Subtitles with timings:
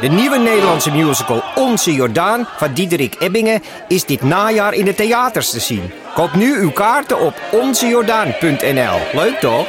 [0.00, 5.50] De nieuwe Nederlandse musical Onze Jordaan van Diederik Ebbingen is dit najaar in de theaters
[5.50, 5.90] te zien.
[6.14, 8.98] Koop nu uw kaarten op onzejordaan.nl.
[9.12, 9.66] Leuk toch?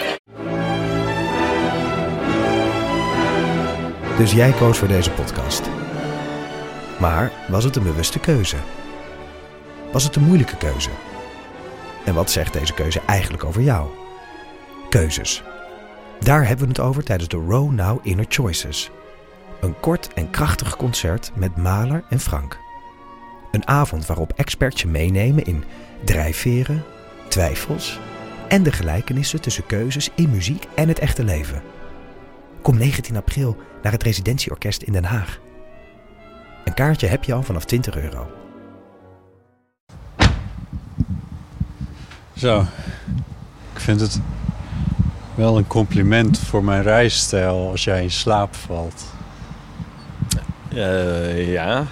[4.18, 5.62] Dus jij koos voor deze podcast.
[7.00, 8.56] Maar was het een bewuste keuze?
[9.92, 10.90] Was het een moeilijke keuze?
[12.06, 13.88] En wat zegt deze keuze eigenlijk over jou?
[14.90, 15.44] Keuzes.
[16.20, 18.92] Daar hebben we het over tijdens de Row Now Inner Choices.
[19.62, 22.60] Een kort en krachtig concert met Maler en Frank.
[23.52, 25.64] Een avond waarop experts je meenemen in
[26.04, 26.84] drijfveren,
[27.28, 28.00] twijfels
[28.48, 31.62] en de gelijkenissen tussen keuzes in muziek en het echte leven.
[32.62, 35.40] Kom 19 april naar het Residentieorkest in Den Haag.
[36.66, 38.32] Een kaartje heb je al vanaf 20 euro.
[42.36, 42.66] Zo.
[43.74, 44.20] Ik vind het
[45.36, 49.04] wel een compliment voor mijn reisstijl als jij in slaap valt.
[50.74, 51.88] Eh, ja.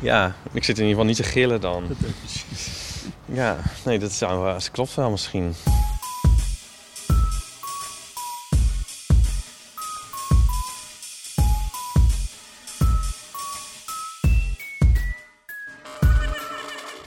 [0.00, 1.84] Ja, ik zit in ieder geval niet te gillen dan.
[3.32, 5.54] Ja, nee, dat zou, uh, dat klopt wel misschien.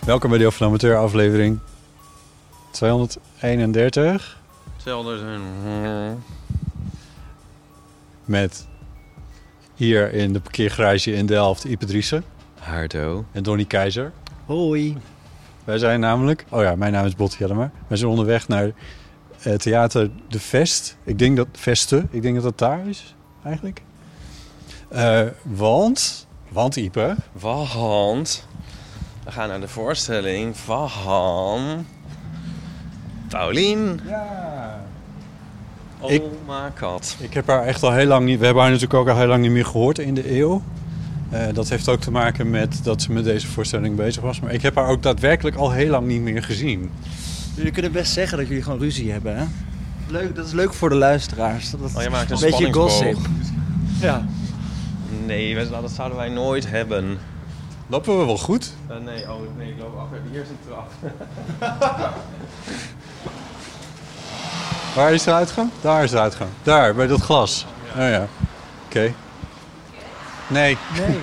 [0.05, 1.59] Welkom bij de van Amateur aflevering
[2.71, 4.37] 231
[4.73, 5.39] Hetzelfde.
[8.25, 8.67] met
[9.81, 12.23] hier in de parkeergarage in Delft Ipe Driessen
[12.59, 13.25] Hardo.
[13.31, 14.11] en Donny Keizer.
[14.45, 14.97] Hoi.
[15.63, 17.71] Wij zijn namelijk, oh ja, mijn naam is Botte Jellemer.
[17.87, 18.71] Wij zijn onderweg naar
[19.43, 20.97] eh, Theater De Vest.
[21.03, 23.81] Ik denk dat Veste, ik denk dat dat daar is eigenlijk.
[24.89, 28.47] Eh, want, want Ipe, Want
[29.23, 31.85] we gaan naar de voorstelling van
[33.29, 33.99] Paulien.
[34.07, 34.60] Ja.
[36.01, 37.15] Oh Ik- my god.
[37.19, 38.39] Ik heb haar echt al heel lang niet.
[38.39, 40.61] We hebben haar natuurlijk ook al heel lang niet meer gehoord in de eeuw.
[41.29, 44.39] Eh, dat heeft ook te maken met dat ze met deze voorstelling bezig was.
[44.39, 46.91] Maar ik heb haar ook daadwerkelijk al heel lang niet meer gezien.
[47.55, 49.45] Jullie kunnen best zeggen dat jullie gewoon ruzie hebben, hè?
[50.07, 51.69] Leuk, dat is leuk voor de luisteraars.
[51.71, 53.17] Dat is Oh, je maakt een beetje gossip.
[53.99, 54.25] Ja.
[55.25, 57.17] Nee, we- dat zouden wij nooit hebben.
[57.87, 58.73] Lopen we wel goed?
[58.87, 60.21] Eh, nee, oh nee, ik loop achter.
[60.31, 60.91] Hier is een trap.
[64.95, 65.69] Waar is de uitgang?
[65.81, 66.49] Daar is de uitgang.
[66.63, 67.65] Daar, bij dat glas.
[67.97, 68.27] Oh ja.
[68.85, 69.13] Oké.
[70.47, 70.77] Nee.
[70.97, 71.19] Nee,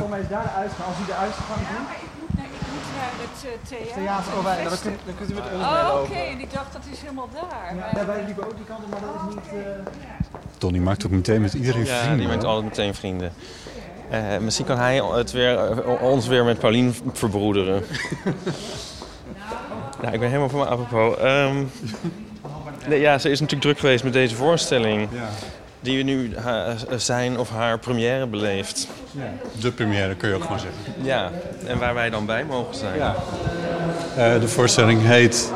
[0.00, 0.88] kom eens daar de uitgang.
[0.88, 4.02] Als u de uitgang Ja, maar ik moet naar, ik moet naar het eh, theater.
[4.02, 6.14] theater, oh, wij, dan, kunt, dan kunt u met ons Oh, oké.
[6.14, 7.74] En ik dacht, dat is helemaal daar.
[7.74, 9.62] Ja, Maar- ja, wij liepen ook die kant op, maar dat is niet...
[9.64, 9.70] eh,
[10.58, 12.18] Donnie maakt ook meteen met iedereen Ja, vrienden.
[12.18, 13.32] die maakt altijd meteen vrienden.
[14.10, 17.84] Eh, misschien kan hij het weer, ons weer met Paulien verbroederen.
[20.02, 21.16] nou, ik ben helemaal van me apropos.
[21.18, 21.66] Ehm, nee,
[22.88, 25.08] ja, ze is natuurlijk druk geweest met deze voorstelling.
[25.12, 25.28] Ja.
[25.80, 26.32] Die we nu
[26.96, 28.88] zijn of haar première beleeft.
[29.60, 30.78] De première kun je ook gewoon zeggen.
[31.02, 31.30] Ja,
[31.66, 32.96] en waar wij dan bij mogen zijn.
[32.98, 33.14] Ja.
[34.16, 35.52] Eh, de voorstelling heet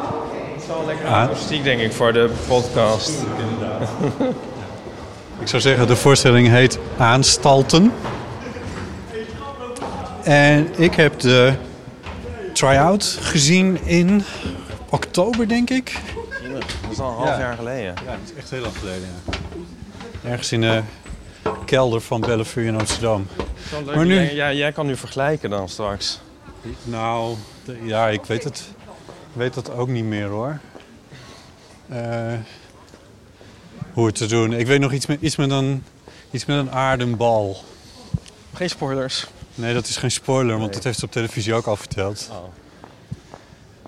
[0.54, 1.22] Het is wel lekker Ah.
[1.22, 3.12] akoestiek, denk ik, voor de podcast.
[5.40, 7.92] Ik zou zeggen, de voorstelling heet Aanstalten.
[10.22, 11.52] En ik heb de
[12.52, 14.24] try-out gezien in
[14.90, 16.00] oktober, denk ik.
[16.96, 17.38] Dat is al een half Ja.
[17.38, 17.94] jaar geleden.
[18.04, 19.08] Ja, dat is echt heel lang geleden.
[20.24, 20.82] Ergens in de
[21.64, 23.26] kelder van Bellevue in Amsterdam.
[23.94, 26.20] Maar nu- Jij, jij, kan nu vergelijken dan straks.
[26.84, 27.36] Nou,
[27.82, 28.68] ja, ik weet het,
[29.06, 30.58] ik weet dat ook niet meer hoor.
[31.88, 32.32] Eh,
[33.92, 34.52] hoe het te doen.
[34.52, 35.84] Ik weet nog iets met, iets met, een,
[36.30, 37.64] iets met een aardenbal.
[38.52, 39.26] Geen spoilers.
[39.54, 42.28] Nee, dat is geen spoiler, want dat heeft ze op televisie ook al verteld.
[42.30, 42.36] Oh.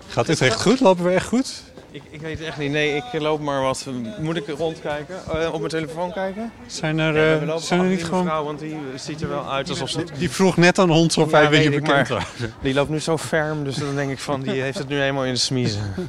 [0.07, 0.79] Gaat dit echt goed?
[0.79, 1.63] Lopen we echt goed?
[1.95, 2.71] Ik, ik weet het echt niet.
[2.71, 3.85] Nee, ik loop maar wat.
[4.19, 5.15] Moet ik rondkijken?
[5.41, 6.51] Eh, op mijn telefoon kijken?
[6.67, 8.23] Zijn er, Nee, eh, we lopen zijn er niet die gewoon...
[8.23, 10.03] mevrouw, want die ziet er wel uit alsof ze...
[10.17, 12.53] Die vroeg net aan ons of Ja, beetje weet ik, bekend maar- waren.
[12.61, 15.25] Die loopt nu zo ferm, dus dan denk ik van, die heeft het nu helemaal
[15.25, 15.93] in de smiezen.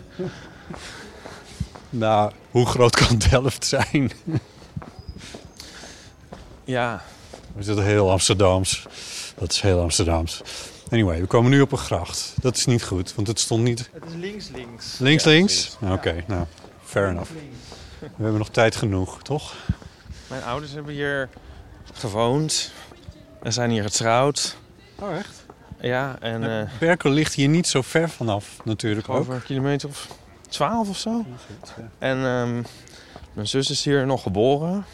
[1.90, 4.12] Nou, hoe groot kan Delft zijn?
[6.64, 7.02] Ja,
[7.54, 8.86] We zitten heel Amsterdams.
[9.38, 10.42] Dat is heel Amsterdams.
[10.90, 12.34] Anyway, we komen nu op een gracht.
[12.40, 14.98] Dat is niet goed, want het stond niet Het is links, links.
[14.98, 15.76] links, Ja, links.
[15.82, 16.44] Oké, nou,
[16.84, 17.30] fair enough.
[18.00, 19.54] We hebben nog tijd genoeg, toch?
[20.28, 21.28] mijn ouders hebben hier
[21.92, 22.72] gewoond.
[23.42, 24.56] En zijn hier getrouwd.
[24.98, 25.44] Oh, echt?
[25.80, 29.16] Ja, en eh, Berkel ligt hier niet zo ver vanaf, natuurlijk ook.
[29.18, 30.08] over een kilometer of
[30.48, 31.24] twaalf of zo.
[31.98, 32.62] En ehm,
[33.32, 34.84] mijn zus is hier nog geboren.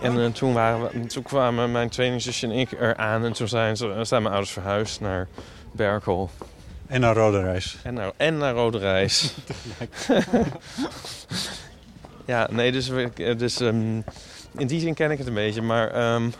[0.00, 3.24] En eh, toen, waren we, toen kwamen mijn tweelingzusje en ik eraan.
[3.24, 5.28] En toen zijn, ze, zijn mijn ouders verhuisd naar
[5.72, 6.30] Berkel.
[6.86, 7.76] En naar Rode Reis.
[7.82, 9.34] En naar, en naar Rode Reis.
[12.24, 14.00] ja, nee, dus, we, dus ehm,
[14.56, 15.62] in die zin ken ik het een beetje.
[15.62, 16.30] Maar ehm,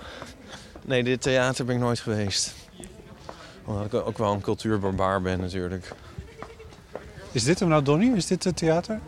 [0.84, 2.54] nee, dit theater ben ik nooit geweest.
[3.64, 5.92] Omdat ik ook wel een cultuurbarbaar ben natuurlijk.
[7.32, 8.16] Is dit hem nou, Donnie?
[8.16, 9.00] Is dit het theater?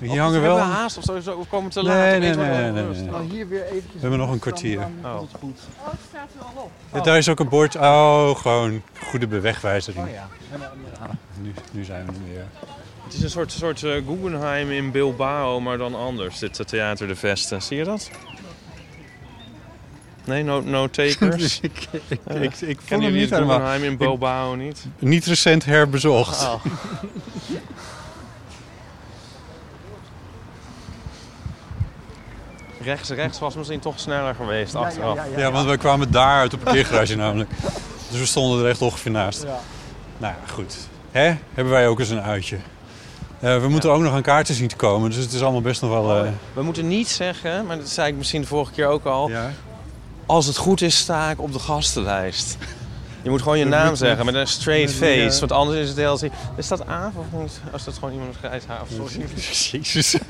[0.00, 0.56] Hier hangen Hebben wel...
[0.56, 2.20] we haast of sowieso we komen te Nee, laat?
[2.20, 3.14] nee, nee, nee, nee.
[3.14, 3.92] Oh, hier weer eventjes.
[3.92, 4.78] We hebben nog een kwartier.
[5.04, 5.16] Oh.
[5.16, 5.60] goed.
[5.80, 6.70] Oh, het staat er al op.
[6.92, 7.76] Ja, daar is ook een bord.
[7.76, 10.06] Oh, gewoon goede bewegwijzering.
[10.06, 10.28] Oh ja.
[11.40, 12.44] Nu, nu zijn we er weer.
[13.04, 16.38] Het is een soort, soort eh, Guggenheim in Bilbao, maar dan anders.
[16.38, 17.62] Dit eh, Theater de Vesten.
[17.62, 18.10] Zie je dat?
[20.24, 21.60] Nee, no, no takers?
[21.60, 23.56] ik, ik, ik, ik vond hem niet het helemaal...
[23.56, 24.86] Guggenheim in Bilbao niet?
[24.98, 26.42] Niet recent herbezocht.
[26.42, 26.64] Oh.
[32.82, 35.14] rechts, rechts was misschien toch sneller geweest achteraf.
[35.16, 37.50] ja, ja, Ja, want we kwamen daar uit de parkeergarage namelijk.
[38.10, 39.42] Dus we stonden er echt ongeveer naast.
[39.42, 39.58] Ja.
[40.18, 40.76] Nou ja, goed.
[41.10, 41.34] Hè?
[41.54, 42.56] Hebben wij ook eens een uitje.
[43.40, 45.80] Eh, we moeten ook nog aan kaarten zien te komen, dus het is allemaal best
[45.82, 46.24] nog wel...
[46.24, 49.28] eh, We moeten niet zeggen, maar dat zei ik misschien de vorige keer ook al.
[49.28, 49.50] ja.
[50.26, 52.56] Als het goed is, sta ik op de gastenlijst.
[53.22, 55.34] Je moet gewoon je naam zeggen met een straight met die, face.
[55.34, 56.18] eh, Want anders is het heel...
[56.56, 57.60] Is dat Aaf of niet?
[57.72, 59.26] Als dat gewoon iemand grijs haar of sorry.
[59.82, 60.16] Jezus.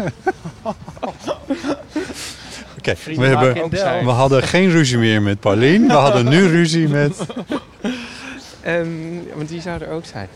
[2.88, 3.70] Oké, we, hebben,
[4.05, 5.87] we hadden geen ruzie meer met Paulien.
[5.87, 7.17] We hadden nu ruzie met...
[8.61, 10.29] En, want die zou er ook zijn.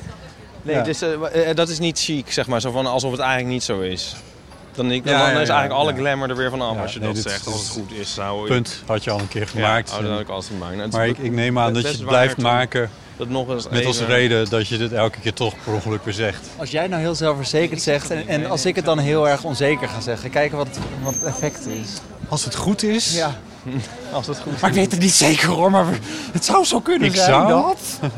[0.62, 0.82] Nee, Ja.
[0.82, 2.60] dus eh, eh, dat is niet chic, zeg maar.
[2.60, 4.16] Zo van, alsof het eigenlijk niet zo is.
[4.74, 5.98] Dan, ik, dan, Ja, dan ja, is ja, eigenlijk alle ja.
[5.98, 7.46] glamour er weer van af Ja, als je nee, dat dit zegt.
[7.46, 9.90] is- Als het goed is, zou Punt had je al een keer Ja, gemaakt.
[9.92, 10.76] oh, dat had ik altijd gemaakt.
[10.76, 13.84] Nou, maar ik, ik neem aan dat je het blijft maken dat nog eens met
[13.86, 16.48] als even- reden dat je dit elke keer toch per ongeluk weer zegt.
[16.56, 19.88] Als jij nou heel zelfverzekerd zegt en, en als ik het dan heel erg onzeker
[19.88, 20.68] ga zeggen, kijken wat,
[21.02, 21.90] wat het effect is.
[22.28, 23.30] Als het goed is, Ja.
[24.12, 24.60] Als het goed is.
[24.60, 25.84] Maar ik weet het niet zeker hoor, maar
[26.32, 27.78] het zou zo kunnen Ik zijn zou- dat.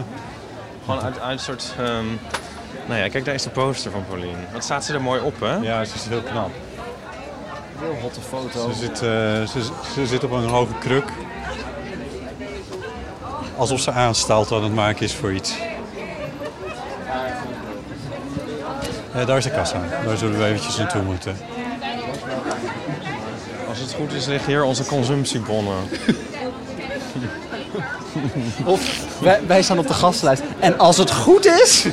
[0.85, 1.73] Gewoon uit, uit een soort...
[1.79, 2.05] ehm,
[2.87, 4.37] nou ja, kijk, daar is de poster van Pauline.
[4.53, 5.57] Wat staat ze er mooi op, hè?
[5.57, 6.51] ja, ze is heel knap.
[7.79, 8.71] Heel hotte foto.
[8.73, 9.01] Ze zit, eh,
[9.63, 11.09] ze, ze zit op een hoge kruk.
[13.57, 15.55] Alsof ze aanstaalt aan het maken is voor iets.
[19.15, 19.81] Eh, daar is de kassa.
[20.05, 21.37] Daar zullen we eventjes naartoe moeten.
[23.99, 25.77] Als het goed is, liggen hier onze consumptiebonnen.
[28.65, 30.43] Of wij, wij staan op de gastlijst.
[30.59, 31.81] En als het goed is,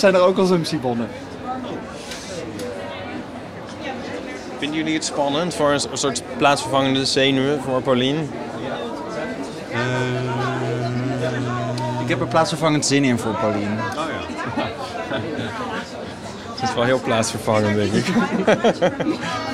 [0.00, 1.08] zijn er ook consumptiebonnen.
[4.58, 8.20] Vinden jullie het spannend voor een soort plaatsvervangende zenuwen voor Pauline?
[12.02, 13.78] Ik heb er plaatsvervangend zin in voor Paulien.
[16.64, 18.04] Het is wel heel plaatsvervangend, denk ik.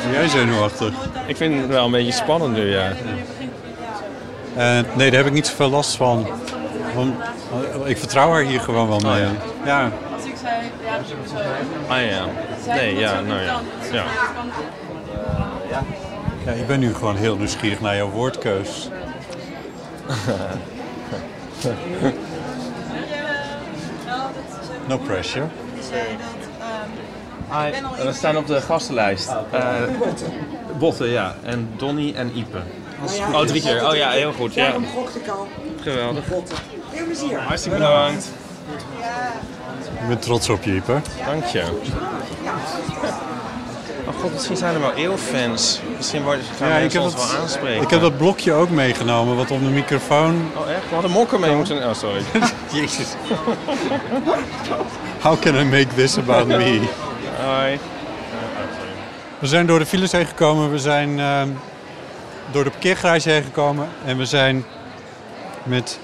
[0.02, 0.92] Ben jij zenuwachtig?
[1.26, 2.92] ik vind het wel een beetje spannend nu, ja.
[4.56, 6.26] Eh, nee, daar heb ik niet zoveel last van.
[6.94, 7.14] Want,
[7.82, 9.20] eh, ik vertrouw haar hier gewoon wel mee.
[9.20, 9.30] ja.
[9.64, 9.90] ja.
[10.14, 10.54] Als ik zei,
[10.84, 10.98] ja.
[11.94, 12.24] Ah ja.
[12.74, 13.60] Nee, ja, nou ja.
[13.92, 14.04] ja.
[16.44, 18.88] Ja, ik ben nu gewoon heel nieuwsgierig naar jouw woordkeus.
[24.88, 25.48] No pressure.
[28.04, 29.28] We staan op de gastenlijst.
[29.54, 29.60] Uh,
[30.78, 31.34] Botten, ja.
[31.42, 32.58] En Donny en Ipe.
[33.32, 33.86] Oh, drie keer.
[33.88, 34.54] Oh ja, heel goed.
[34.54, 34.62] Ja.
[34.64, 35.48] Daarom gokte ik al.
[35.82, 36.24] Geweldig.
[36.92, 37.38] Veel plezier.
[37.40, 38.28] Hartstikke bedankt.
[40.00, 41.00] Ik ben trots op je, Ieper.
[41.26, 41.62] Dank je.
[44.08, 45.80] Oh god, misschien zijn er wel eeuwfans.
[45.96, 47.82] Misschien worden, gaan Ja, ik mensen heb ons het- wel aanspreken.
[47.82, 50.50] Ik heb dat blokje ook meegenomen, wat op de microfoon...
[50.56, 50.88] Oh echt?
[50.88, 51.88] We hadden mokken mee moeten...
[51.88, 52.22] Oh, sorry.
[52.72, 53.06] Jezus.
[55.22, 56.80] How can I make this about me?
[57.44, 57.78] Hoi.
[59.38, 61.48] We zijn door de files heen gekomen, we zijn ehm,
[62.50, 64.64] door de parkeergarage heen gekomen en we zijn
[65.62, 65.98] met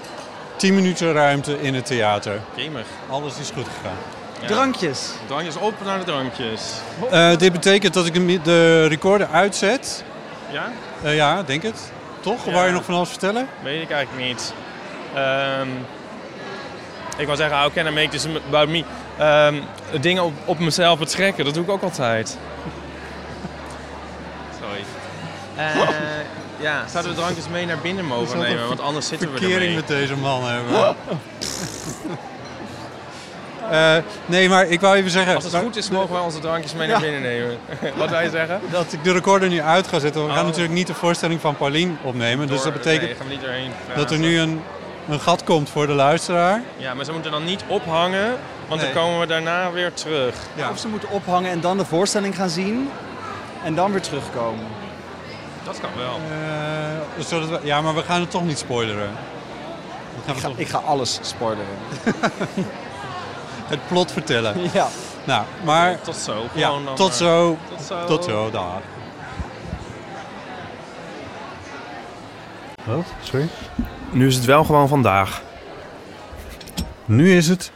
[0.55, 2.41] 10 minuten ruimte in het theater.
[2.55, 2.83] Gamer.
[3.09, 3.97] Alles is goed gegaan.
[4.41, 4.47] Ja.
[4.47, 5.11] Drankjes.
[5.27, 6.73] Drankjes op naar de drankjes.
[7.11, 10.03] Eh, dit betekent dat ik de, de recorder uitzet.
[10.51, 10.71] Ja?
[11.03, 11.91] Eh, ja, denk het.
[12.19, 12.45] Toch?
[12.45, 12.51] Ja.
[12.51, 13.47] Wou je nog van alles vertellen?
[13.63, 14.53] Weet ik eigenlijk niet.
[15.13, 15.67] Ehm,
[17.17, 18.83] ik wou zeggen, how can I make this about me?
[19.17, 19.55] Ehm,
[20.01, 22.37] dingen op, op mezelf betrekken, dat doe ik ook altijd.
[24.61, 24.83] Sorry.
[25.55, 25.75] Eh,
[26.67, 28.67] ja, zouden we drankjes mee naar binnen mogen nemen?
[28.67, 29.75] Want anders zitten we Verkering ermee.
[29.75, 30.95] met deze man hebben.
[33.71, 33.95] Eh,
[34.25, 35.35] nee, maar ik wou even zeggen...
[35.35, 37.57] Als het goed is, mogen wij onze drankjes mee naar binnen nemen.
[37.97, 38.61] Wat wij zeggen?
[38.71, 40.21] Dat ik de recorder nu uit ga zetten.
[40.25, 40.45] We gaan Oh.
[40.45, 42.47] natuurlijk niet de voorstelling van Paulien opnemen.
[42.47, 44.61] dus dat betekent nee, gaan we niet doorheen dat er nu een,
[45.09, 46.61] een gat komt voor de luisteraar.
[46.77, 48.37] Ja, maar ze moeten dan niet ophangen,
[48.67, 48.93] want Nee.
[48.93, 50.35] dan komen we daarna weer terug.
[50.55, 50.69] Ja.
[50.69, 52.89] Of ze moeten ophangen en dan de voorstelling gaan zien.
[53.63, 54.65] En dan weer terugkomen.
[55.63, 56.19] Dat kan wel.
[56.39, 59.09] Eh, zodat we, ja, maar we gaan het toch niet spoileren.
[60.15, 61.77] We gaan Ik ga, toch ik ga alles spoileren.
[63.73, 64.55] het plot vertellen.
[64.73, 64.87] Ja.
[65.23, 66.01] Nou, maar...
[66.01, 66.43] Tot zo.
[66.53, 67.57] Ja, Gewoon dan, tot zo.
[67.69, 68.05] Tot zo.
[68.05, 68.81] Tot zo, daar.
[72.87, 73.05] Wat?
[73.21, 73.47] Sorry?
[74.11, 75.43] Nu is het wel gewoon vandaag.
[77.05, 77.71] Nu is het...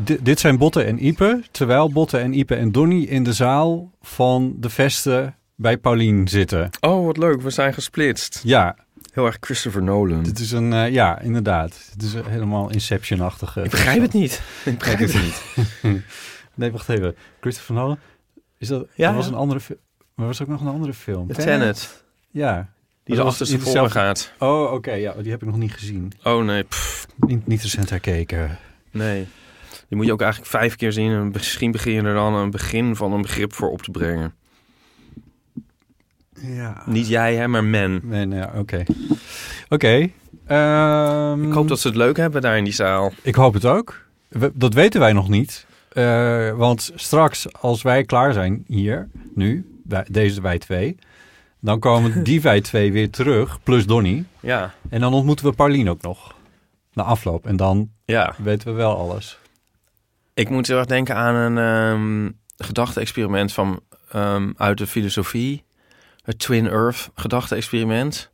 [0.00, 1.42] Di- dit zijn Botte en Ipe.
[1.50, 6.70] Terwijl Botte en Ipe en Donny in de zaal van de vesten bij Paulien zitten.
[6.80, 7.42] Oh, wat leuk.
[7.42, 8.40] We zijn gesplitst.
[8.44, 8.76] Ja,
[9.12, 10.22] Heel erg Christopher Nolan.
[10.22, 10.72] dit is een...
[10.72, 11.88] eh, ja, inderdaad.
[11.92, 13.62] Het is een helemaal Inception-achtige...
[13.62, 14.42] Ik begrijp het niet.
[14.64, 15.42] Ik begrijp het niet.
[16.54, 17.16] Nee, wacht even.
[17.40, 17.98] Christopher Nolan?
[18.58, 18.86] Is dat...
[18.94, 19.30] Ja, dat was ja.
[19.32, 19.78] een andere film.
[20.14, 21.26] Maar was ook nog een andere film.
[21.26, 22.04] The Tenet.
[22.30, 22.68] Ja.
[23.08, 24.32] Die dat was achter in zijn voren dezelfde- gaat.
[24.38, 24.92] Oh, oké.
[24.92, 26.12] ja, die heb ik nog niet gezien.
[26.22, 28.58] Oh nee, pff, Niet, niet recent herkeken.
[28.90, 29.26] nee.
[29.88, 31.10] Die moet je ook eigenlijk vijf keer zien.
[31.12, 34.34] En misschien begin je er dan een begin van een begrip voor op te brengen.
[36.40, 36.82] Ja.
[36.86, 38.00] Niet jij, hè, maar men.
[38.02, 38.82] Nee, nee, ja, oké.
[39.68, 40.08] Oké.
[40.46, 43.12] ehm, Ik hoop dat ze het leuk hebben daar in die zaal.
[43.22, 44.06] Ik hoop het ook.
[44.28, 45.66] We- dat weten wij nog niet.
[45.92, 49.66] Eh, want straks, als wij klaar zijn hier, nu,
[50.10, 50.96] deze wij twee...
[51.60, 54.24] dan komen die wij twee weer terug, plus Donny.
[54.40, 56.34] Ja, En dan ontmoeten we Paulien ook nog.
[56.92, 57.46] Na afloop.
[57.46, 58.34] En dan ja.
[58.38, 59.38] weten we wel alles.
[60.34, 62.30] Ik moet heel erg denken aan een ehm
[62.66, 63.80] gedachte-experiment van,
[64.12, 65.64] ehm, uit de filosofie.
[66.22, 68.30] Het Twin Earth gedachte-experiment.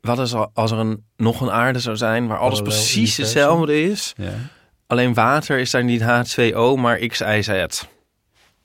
[0.00, 3.16] Wat is al- als er een, nog een aarde zou zijn waar alles Parallel precies
[3.16, 4.12] hetzelfde is?
[4.16, 4.32] Ja.
[4.86, 7.82] Alleen water is daar niet H2O, maar X, Y, Z.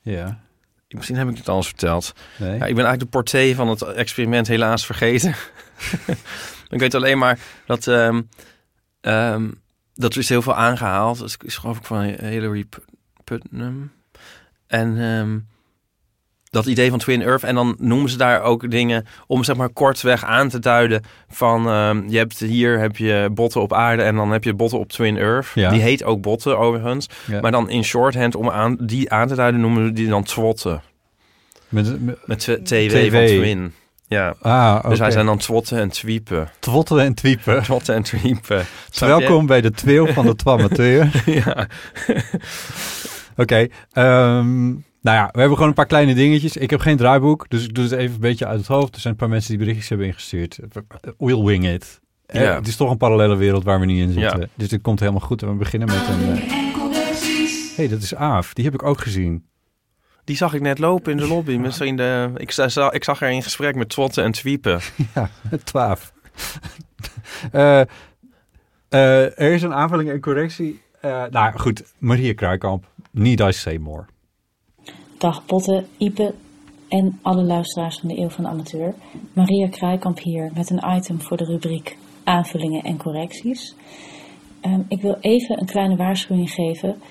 [0.02, 0.40] Ja.
[0.96, 2.14] Misschien heb ik het al eens verteld.
[2.38, 2.50] Nee.
[2.50, 5.36] Ja, ik ben eigenlijk de porté van het experiment helaas vergeten.
[6.70, 7.88] ik weet alleen maar dat...
[7.88, 8.22] ehm,
[9.94, 11.20] dat er is heel veel aangehaald.
[11.20, 12.66] Dat is geloof ik van Hillary
[13.24, 13.92] Putnam.
[14.68, 15.40] En ehm,
[16.52, 17.44] dat idee van Twin Earth.
[17.44, 21.68] En dan noemen ze daar ook dingen om zeg maar kortweg aan te duiden van...
[21.68, 24.90] ehm, je hebt hier heb je botten op aarde en dan heb je botten op
[24.90, 25.48] Twin Earth.
[25.56, 25.70] Ja.
[25.70, 27.10] Die heet ook botten overigens.
[27.28, 27.40] Ja.
[27.42, 30.82] Maar dan in shorthand om aan, die aan te duiden noemen we die dan twotten.
[31.70, 33.12] Met, met- Met tw- TW TW.
[33.12, 33.74] van Twin.
[34.08, 34.34] Ja.
[34.42, 34.90] ah.
[34.90, 36.50] Dus wij zijn dan twotten en twiepen.
[36.60, 37.64] Twottelen en twiepen.
[37.64, 38.66] Twotten en twiepen.
[39.00, 41.24] Welkom bij de tweel van de Twamateur.
[41.26, 41.68] ja.
[43.38, 46.58] Oké, ehm, nou ja, we hebben gewoon een paar kleine dingetjes.
[46.58, 48.96] Ik heb geen draaiboek, dus ik doe het even een beetje uit het hoofd.
[48.96, 50.60] Er zijn een paar mensen die berichtjes hebben ingestuurd.
[51.18, 52.00] We'll wing it.
[52.26, 52.56] Eh, Ja.
[52.56, 54.40] Het is toch een parallele wereld waar we niet in zitten.
[54.40, 54.48] Ja.
[54.56, 55.42] Dus dit komt helemaal goed.
[55.42, 56.36] En we beginnen met een...
[56.36, 56.52] eh,
[57.76, 58.54] hey, dat is Aaf.
[58.54, 59.46] Die heb ik ook gezien.
[60.24, 61.56] Die zag ik net lopen in de lobby.
[61.58, 64.80] Misschien de, ik, za- ik zag haar in gesprek met twotten en twiepen.
[65.16, 65.30] Ja,
[65.64, 66.12] twaaf.
[67.52, 67.80] Eh,
[68.90, 70.82] eh, er is een aanvulling en correctie.
[71.02, 72.86] Eh, nou goed, Maria Kruikamp.
[73.12, 74.06] Need I say more?
[75.22, 76.34] Dag Botte, Ipe
[76.88, 78.94] en alle luisteraars van de Eeuw van de Amateur.
[79.34, 83.76] Maria Kruikamp hier met een item voor de rubriek aanvullingen en correcties.
[84.62, 87.02] Ehm, ik wil even een kleine waarschuwing geven.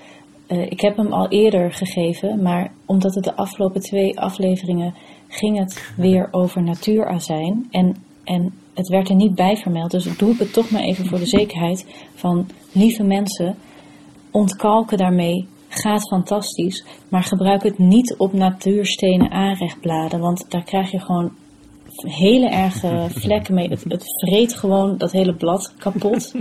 [0.47, 4.93] Eh, ik heb hem al eerder gegeven, maar omdat het de afgelopen twee afleveringen
[5.27, 7.67] ging het weer over natuurazijn.
[7.69, 11.05] En, en het werd er niet bij vermeld, dus ik doe het toch maar even
[11.05, 13.55] voor de zekerheid van lieve mensen
[14.31, 20.99] ontkalken daarmee gaat fantastisch, maar gebruik het niet op natuurstenen aanrechtbladen, want daar krijg je
[20.99, 21.31] gewoon
[21.95, 23.69] hele erge vlekken mee.
[23.69, 26.31] Het, het vreet gewoon dat hele blad kapot.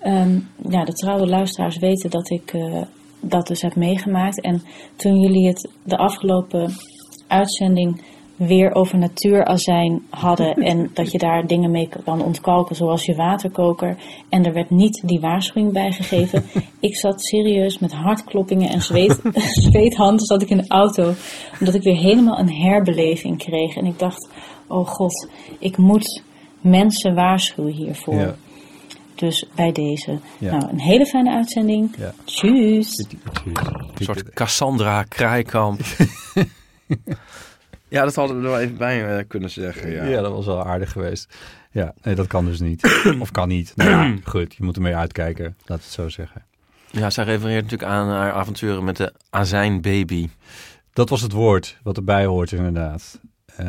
[0.00, 0.38] Ehm,
[0.68, 2.82] ja, de trouwe luisteraars weten dat ik eh,
[3.20, 4.40] dat dus heb meegemaakt.
[4.40, 4.62] En
[4.96, 6.72] toen jullie het de afgelopen
[7.28, 8.02] uitzending
[8.46, 13.96] weer over natuurazijn hadden en dat je daar dingen mee kan ontkalken, zoals je waterkoker.
[14.28, 16.44] En er werd niet die waarschuwing bijgegeven.
[16.80, 19.20] Ik zat serieus met hartkloppingen en zweet,
[19.68, 21.12] zweethanden zat ik in de auto,
[21.58, 23.76] omdat ik weer helemaal een herbeleving kreeg.
[23.76, 24.28] En ik dacht,
[24.66, 25.28] oh god,
[25.58, 26.22] ik moet
[26.60, 28.14] mensen waarschuwen hiervoor.
[28.14, 28.34] Ja.
[29.14, 30.18] Dus bij deze.
[30.38, 30.56] Ja.
[30.56, 31.94] Nou, een hele fijne uitzending.
[31.98, 32.14] Ja.
[32.24, 33.06] Tjus.
[33.44, 35.80] Een soort Cassandra Kraaikamp.
[37.90, 39.90] ja, dat hadden we er wel even bij eh, kunnen zeggen.
[39.90, 40.04] Ja.
[40.04, 40.20] Ja.
[40.20, 41.34] dat was wel aardig geweest.
[41.70, 43.02] Ja, nee, dat kan dus niet.
[43.20, 43.72] of kan niet.
[43.76, 45.56] Nou ja, goed, je moet ermee uitkijken.
[45.64, 46.44] Laat het zo zeggen.
[46.90, 50.28] ja, zij refereert natuurlijk aan haar avonturen met de azijnbaby.
[50.92, 53.20] Dat was het woord wat erbij hoort, inderdaad.
[53.56, 53.66] Eh,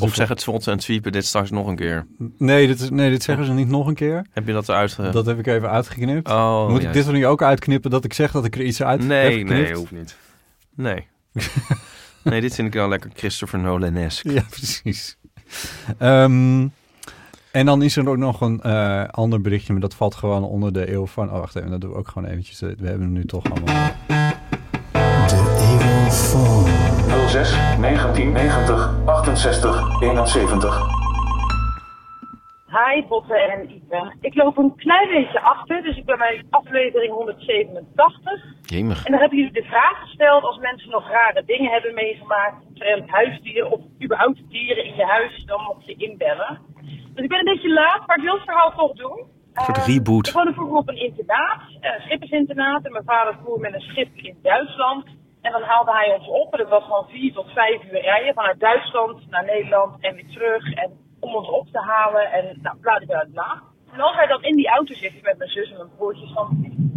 [0.00, 2.06] Of zeg het twotten en twiepen dit straks nog een keer.
[2.38, 4.26] Nee dit, is- nee, dit zeggen ze niet nog een keer.
[4.32, 4.92] Heb je dat eruit...
[4.92, 6.28] ge- Dat heb ik even uitgeknipt.
[6.30, 8.82] Oh, Moet ik dit er nu ook uitknippen dat ik zeg dat ik er iets
[8.82, 9.50] uit heb Nee, geknipt?
[9.68, 10.16] nee, hoeft niet.
[10.74, 11.06] Nee.
[12.30, 14.32] nee, dit vind ik wel lekker Christopher Nolan-esque.
[14.32, 15.16] Ja, precies.
[15.98, 16.66] Ehm,
[17.52, 20.72] en dan is er ook nog een eh, ander berichtje, maar dat valt gewoon onder
[20.72, 21.30] de eeuw van...
[21.32, 22.60] Oh, wacht even, dat doen we ook gewoon eventjes.
[22.60, 23.90] We hebben hem nu toch allemaal.
[25.26, 26.66] De Eeuw van...
[27.28, 30.97] 06 1990 68 71.
[32.76, 34.14] Hi Botte en Ipe.
[34.20, 38.44] Ik loop een klein beetje achter, dus ik ben bij aflevering 187.
[38.62, 39.04] Jemig.
[39.04, 43.08] En daar hebben jullie de vraag gesteld als mensen nog rare dingen hebben meegemaakt omtrent
[43.10, 46.58] huisdieren of überhaupt dieren in je huis, dan mocht je inbellen.
[47.14, 49.18] Dus ik ben een beetje laat, maar ik wil het verhaal toch doen.
[49.54, 50.26] Een soort Eh, reboot.
[50.26, 52.84] Ik woonde vroeger op een internaat, eh, een schippersinternaat.
[52.84, 55.06] En mijn vader voer met een schip in Duitsland.
[55.42, 56.52] En dan haalde hij ons op.
[56.52, 58.34] En dat was gewoon vier tot vijf uur rijden.
[58.34, 60.72] Vanuit Duitsland naar Nederland en weer terug.
[60.74, 60.90] En
[61.28, 62.32] om ons op te halen.
[62.32, 63.62] En nou, bla bla bla.
[63.92, 66.48] En als wij dan in die auto zitten met mijn zus en mijn broertjes, dan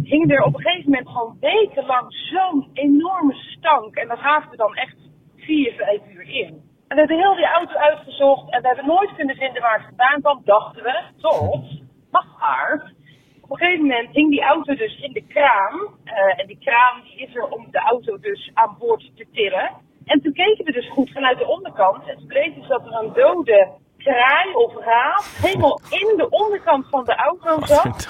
[0.02, 3.94] hing er op een gegeven moment gewoon wekenlang zo'n enorme stank.
[3.96, 4.18] En dat
[4.50, 4.96] we dan echt
[5.36, 6.70] vier, vijf uur in.
[6.88, 9.86] En we hebben heel die auto uitgezocht en we hebben nooit kunnen vinden waar het
[9.86, 11.02] vandaan kwam, dachten we.
[11.20, 12.92] Tot, maar,
[13.40, 15.80] op een gegeven moment hing die auto dus in de kraan.
[16.04, 19.70] eh, en die kraan die is er om de auto dus aan boord te tillen.
[20.04, 22.06] En toen keken we dus goed vanuit de onderkant.
[22.06, 23.68] En toen bleek dus dat er een dode
[24.02, 28.08] kraai of raaf helemaal in de onderkant van de auto zat.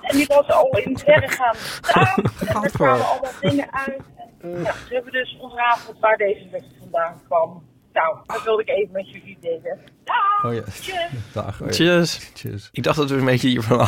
[0.00, 2.22] En die was al in verre gaan staan.
[2.48, 4.02] En er kwamen allemaal dingen uit.
[4.40, 7.62] En, ja, toen hebben dus ontrafeld waar deze weg vandaan kwam.
[8.00, 9.78] Nou, dat wilde ik even met jullie delen.
[10.04, 10.44] Dag!
[10.44, 10.60] Oh ja.
[10.80, 10.96] Tjus.
[11.32, 11.60] Dag.
[11.60, 11.72] oh ja.
[11.74, 12.30] Cheers.
[12.34, 12.68] Cheers.
[12.72, 13.78] Ik dacht dat we een beetje hiervan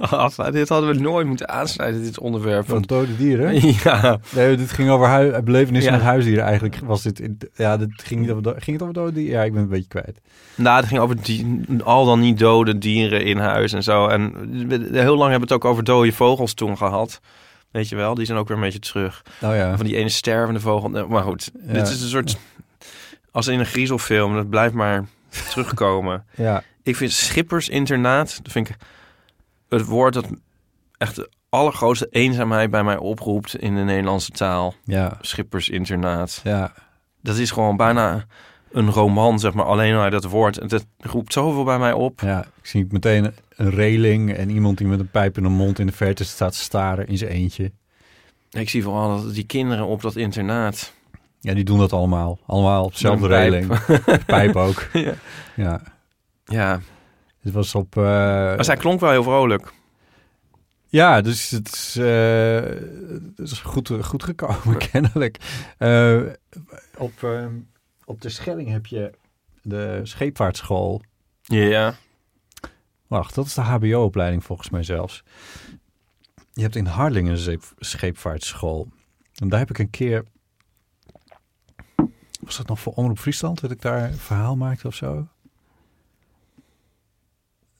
[0.00, 2.68] af Dit hadden we nooit moeten aansnijden, dit onderwerp.
[2.68, 3.54] Van dode dieren?
[3.84, 5.98] ja, Nee, dit ging over hui- belevenissen Ja.
[5.98, 6.44] met huisdieren.
[6.44, 7.20] Eigenlijk was dit...
[7.20, 9.38] In, ja, dit ging, niet over, do- ging het over dode dieren?
[9.38, 10.20] Ja, ik ben een beetje kwijt.
[10.54, 14.06] nou, het ging over die, al dan niet dode dieren in huis en zo.
[14.06, 14.32] En
[14.92, 17.20] heel lang hebben we het ook over dode vogels toen gehad.
[17.70, 19.22] Weet je wel, die zijn ook weer een beetje terug.
[19.40, 19.76] Nou ja.
[19.76, 21.06] Van die ene stervende vogel.
[21.08, 21.72] Maar goed, Ja.
[21.72, 22.38] dit is een soort...
[23.30, 25.04] Als in een griezelfilm, dat blijft maar
[25.50, 26.24] terugkomen.
[26.34, 26.62] Ja.
[26.82, 28.76] Ik vind schippersinternaat, dat vind ik
[29.68, 30.26] het woord dat
[30.98, 34.74] echt de allergrootste eenzaamheid bij mij oproept in de Nederlandse taal.
[34.84, 35.18] Ja.
[35.20, 36.40] Schippersinternaat.
[36.44, 36.72] Ja.
[37.22, 38.26] Dat is gewoon bijna
[38.72, 40.70] een roman, zeg maar, alleen al dat woord.
[40.70, 42.20] Dat roept zoveel bij mij op.
[42.20, 42.40] Ja.
[42.40, 45.86] Ik zie meteen een reling en iemand die met een pijp in de mond in
[45.86, 47.72] de verte staat staren in zijn eentje.
[48.50, 50.92] Ik zie vooral dat die kinderen op dat internaat.
[51.40, 52.38] Ja, die doen dat allemaal.
[52.46, 53.84] Allemaal op dezelfde reling.
[54.26, 54.56] pijp.
[54.56, 54.86] Ook.
[54.92, 55.14] Ja.
[55.56, 55.80] Ja.
[56.44, 56.80] Ja,
[57.40, 57.96] Het was op...
[57.96, 59.72] eh, maar zij klonk wel heel vrolijk.
[60.86, 62.62] Ja, dus het is, eh,
[63.36, 65.36] het is goed, goed gekomen, kennelijk.
[65.78, 66.20] Eh,
[66.96, 67.46] op, eh,
[68.04, 69.12] op de Schelling heb je
[69.62, 71.02] de scheepvaartschool.
[71.42, 71.94] Ja,
[73.06, 75.22] Wacht, dat is de HBO-opleiding volgens mij zelfs.
[76.52, 78.88] Je hebt in Harlingen een scheepvaartschool.
[79.34, 80.24] En daar heb ik een keer...
[82.50, 83.60] Was dat nog voor Omroep Friesland?
[83.60, 85.28] Dat ik daar een verhaal maakte of zo?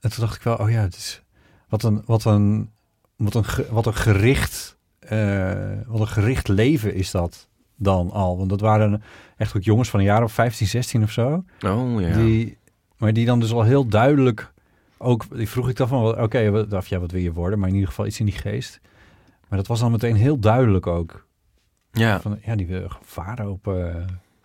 [0.01, 1.23] En toen dacht ik wel, oh ja, het is...
[1.69, 2.71] Wat een, wat een,
[3.17, 4.77] wat een, wat een gericht...
[4.99, 8.37] eh, wat een gericht leven is dat dan al.
[8.37, 9.03] Want dat waren
[9.37, 11.45] echt ook jongens van een jaar of 15, 16 of zo.
[11.63, 12.15] oh ja.
[12.15, 12.59] Die,
[12.97, 14.53] maar die dan dus al heel duidelijk
[14.99, 17.59] ook, die vroeg ik dan van, oké, wat of ja, wat wil je worden?
[17.59, 18.81] Maar in ieder geval iets in die geest.
[19.49, 21.27] Maar dat was dan meteen heel duidelijk ook.
[21.93, 23.95] Ja, Van, ja, die willen varen op eh,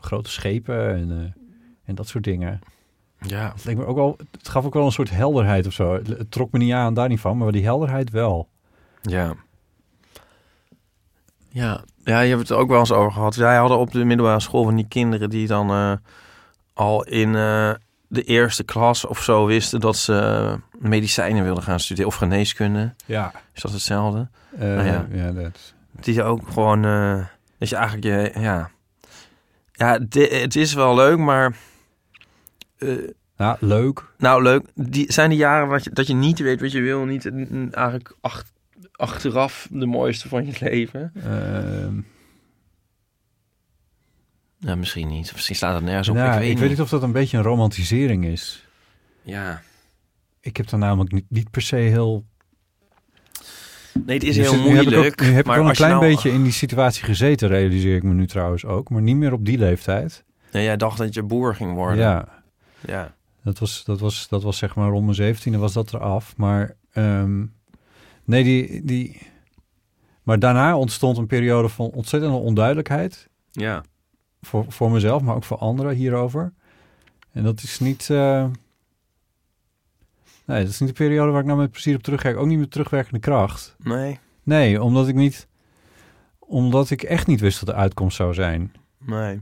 [0.06, 1.41] grote schepen en, eh,
[1.84, 2.60] en dat soort dingen.
[3.20, 3.52] ja.
[3.56, 5.94] Het, leek me ook wel, het gaf ook wel een soort helderheid of zo.
[5.94, 8.50] Het, het trok me niet aan, daar niet van, maar die helderheid wel.
[9.02, 9.36] Ja.
[11.50, 13.36] Ja, ja, je hebt het ook wel eens over gehad.
[13.36, 15.94] Wij hadden op de middelbare school van die kinderen die dan eh,
[16.74, 17.74] al in eh,
[18.08, 22.94] de eerste klas of zo wisten dat ze medicijnen wilden gaan studeren of geneeskunde.
[23.06, 23.32] Ja.
[23.54, 24.28] Is dat hetzelfde?
[24.54, 25.06] Uh, Nou ja.
[25.12, 25.32] ja.
[25.32, 25.74] dat.
[25.91, 26.82] Die ook gewoon,
[27.58, 28.70] dat je eigenlijk je, ja,
[29.76, 31.56] ja, het is wel leuk, maar
[32.78, 32.98] eh,
[33.38, 34.04] Ja, leuk.
[34.18, 34.66] nou leuk.
[34.76, 37.26] Die zijn die jaren wat je, dat je niet weet wat je wil, niet
[37.72, 38.46] eigenlijk ach-
[38.92, 41.12] achteraf de mooiste van je leven.
[41.24, 42.00] Ehm,
[44.58, 45.32] Ja, misschien niet.
[45.34, 46.16] Misschien staat het nergens op.
[46.16, 48.68] nou, ik weet, ik weet niet of dat een beetje een romantisering is.
[49.22, 49.62] Ja.
[50.40, 52.26] Ik heb daar namelijk niet, niet per se heel
[54.06, 55.22] Nee, het is Nu heel nu heb ik ook- moeilijk.
[55.22, 58.14] Nu heb ik wel een klein nou- beetje in die situatie gezeten, realiseer ik me
[58.14, 58.90] nu trouwens ook.
[58.90, 60.24] Maar niet meer op die leeftijd.
[60.52, 61.98] Nee, jij dacht dat je boer ging worden.
[61.98, 62.28] Ja,
[62.88, 63.14] Ja.
[63.44, 66.38] dat was, dat, was, dat was zeg maar rond mijn zeventiende was dat eraf.
[66.38, 67.46] Maar ehm,
[68.24, 69.18] nee, die, die...
[70.24, 73.30] Maar daarna ontstond een periode van ontzettende onduidelijkheid.
[73.52, 73.84] Ja.
[74.42, 76.54] Voor, voor mezelf, maar ook voor anderen hierover.
[77.32, 78.10] En dat is niet...
[78.10, 78.46] eh,
[80.46, 82.38] Nee, dat is niet de periode waar ik nou met plezier op terugkijk.
[82.38, 83.76] Ook niet met terugwerkende kracht.
[83.84, 84.20] Nee.
[84.44, 85.48] Nee, omdat ik niet...
[86.40, 88.74] Omdat ik echt niet wist wat de uitkomst zou zijn.
[89.00, 89.42] Nee.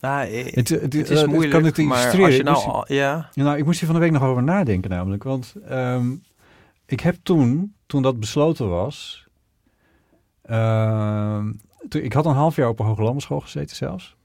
[0.00, 2.24] Nou, Het, het, het het is kan moeilijk, ik maar illustreren.
[2.24, 2.56] als je Ik nou...
[2.56, 3.28] moest- al- Ja.
[3.34, 5.22] Nou, ik moest hier van de week nog over nadenken namelijk.
[5.22, 6.14] Want ehm,
[6.86, 9.26] ik heb toen, toen dat besloten was...
[10.42, 11.52] ehm,
[11.88, 14.16] toen, ik had een half jaar op een hoge landbouwschool gezeten zelfs.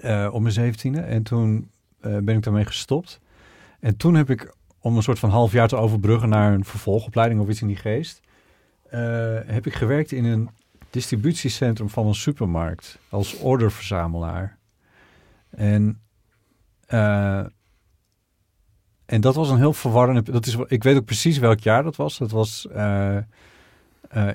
[0.00, 1.00] eh, op mijn zeventiende.
[1.00, 3.20] En toen eh, ben ik daarmee gestopt.
[3.80, 7.40] En toen heb ik, om een soort van half jaar te overbruggen naar een vervolgopleiding
[7.40, 8.20] of iets in die geest,
[8.90, 10.50] eh, heb ik gewerkt in een
[10.90, 14.58] distributiecentrum van een supermarkt als orderverzamelaar.
[15.50, 16.00] En,
[16.86, 17.44] eh,
[19.06, 20.32] en dat was een heel verwarrende.
[20.32, 22.18] Dat is, ik weet ook precies welk jaar dat was.
[22.18, 23.18] Dat was eh,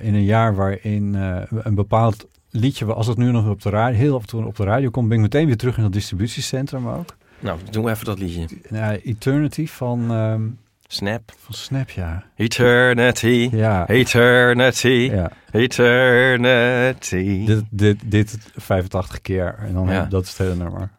[0.00, 1.14] in een jaar waarin
[1.48, 4.64] een bepaald liedje, als het nu nog op de radio, heel af en op de
[4.64, 7.16] radio komt, ben ik meteen weer terug in dat distributiecentrum ook.
[7.42, 8.46] Nou, doe even dat liedje.
[8.70, 10.42] Ja, Eternity van, ehm,
[10.86, 11.32] Snap.
[11.38, 12.24] van Snap, ja.
[12.36, 13.48] Eternity.
[13.52, 15.08] Ja, Eternity.
[15.12, 15.30] ja.
[15.50, 17.44] Eternity.
[17.44, 20.04] Dit, dit, dit 85 keer en dan Ja.
[20.04, 20.90] dat is het hele nummer.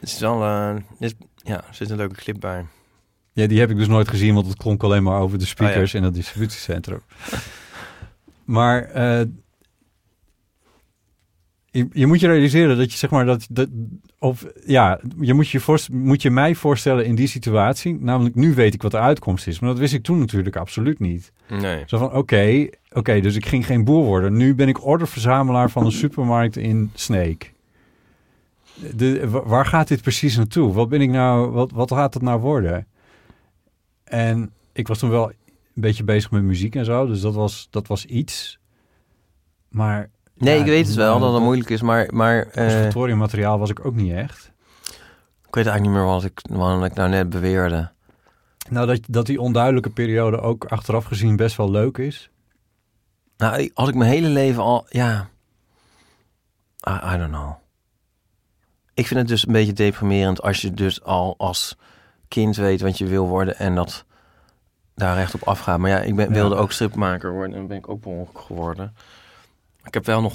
[0.00, 2.64] Het is wel, eh, dit, ja, er zit een leuke clip bij.
[3.32, 5.50] Ja, die heb ik dus nooit gezien, want het klonk alleen maar over de Oh,
[5.50, 7.00] speakers in het distributiecentrum.
[8.44, 9.20] maar eh,
[11.70, 13.68] je, je moet je realiseren dat je zeg maar dat, dat
[14.18, 17.96] of ja, je moet je voorst- moet je mij voorstellen in die situatie.
[18.00, 20.98] Namelijk, nu weet ik wat de uitkomst is, maar dat wist ik toen natuurlijk absoluut
[20.98, 21.32] niet.
[21.48, 21.82] Nee.
[21.86, 24.36] Zo van, oké, oké, dus ik ging geen boer worden.
[24.36, 27.52] Nu ben ik orderverzamelaar van een supermarkt in Sneek.
[28.94, 30.72] De, wa- waar gaat dit precies naartoe?
[30.72, 32.86] Wat ben ik nou, wat, wat gaat het nou worden?
[34.04, 35.34] En ik was toen wel een
[35.74, 38.58] beetje bezig met muziek en zo, dus dat was, dat was iets.
[39.68, 43.58] Maar Nee, Ja, ik weet het wel dat het moeilijk is, maar, maar eh, conservatoriummateriaal
[43.58, 44.52] was ik ook niet echt.
[45.46, 47.90] ik weet eigenlijk niet meer wat ik, wat ik nou net beweerde.
[48.70, 52.30] Nou, dat, dat die onduidelijke periode ook achteraf gezien best wel leuk is.
[53.36, 55.28] Nou, als ik mijn hele leven al, ja,
[56.88, 57.52] I, I don't know.
[58.94, 61.76] Ik vind het dus een beetje deprimerend als je dus al als
[62.28, 64.04] kind weet wat je wil worden en dat
[64.94, 65.78] daar recht op afgaat.
[65.78, 66.32] Maar ja, ik ben, Ja.
[66.32, 68.94] wilde ook stripmaker worden en ben ik ook per geworden.
[69.90, 70.34] Ik heb wel nog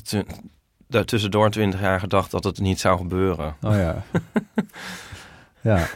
[1.06, 3.56] tussendoor 20 jaar gedacht dat het niet zou gebeuren.
[3.62, 4.04] Oh ja.
[5.62, 5.88] ja.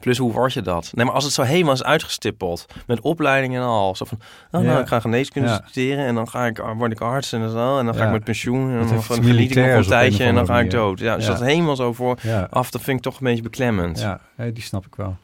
[0.00, 0.90] Plus, hoe word je dat?
[0.94, 3.94] Nee, maar als het zo helemaal is uitgestippeld, met opleiding en al.
[3.96, 4.18] Zo van,
[4.50, 5.60] oh, nou, ik ga geneeskunde Ja.
[5.66, 7.78] studeren en dan ga ik, word ik arts en zo.
[7.78, 8.06] En dan ga Ja.
[8.06, 10.98] ik met pensioen en dan geniet ik nog een tijdje en dan ga ik dood.
[10.98, 12.46] Ja, dus dat helemaal zo voor ja.
[12.50, 13.98] af, dat vind ik toch een beetje beklemmend.
[14.00, 15.16] Ja, die snap ik wel.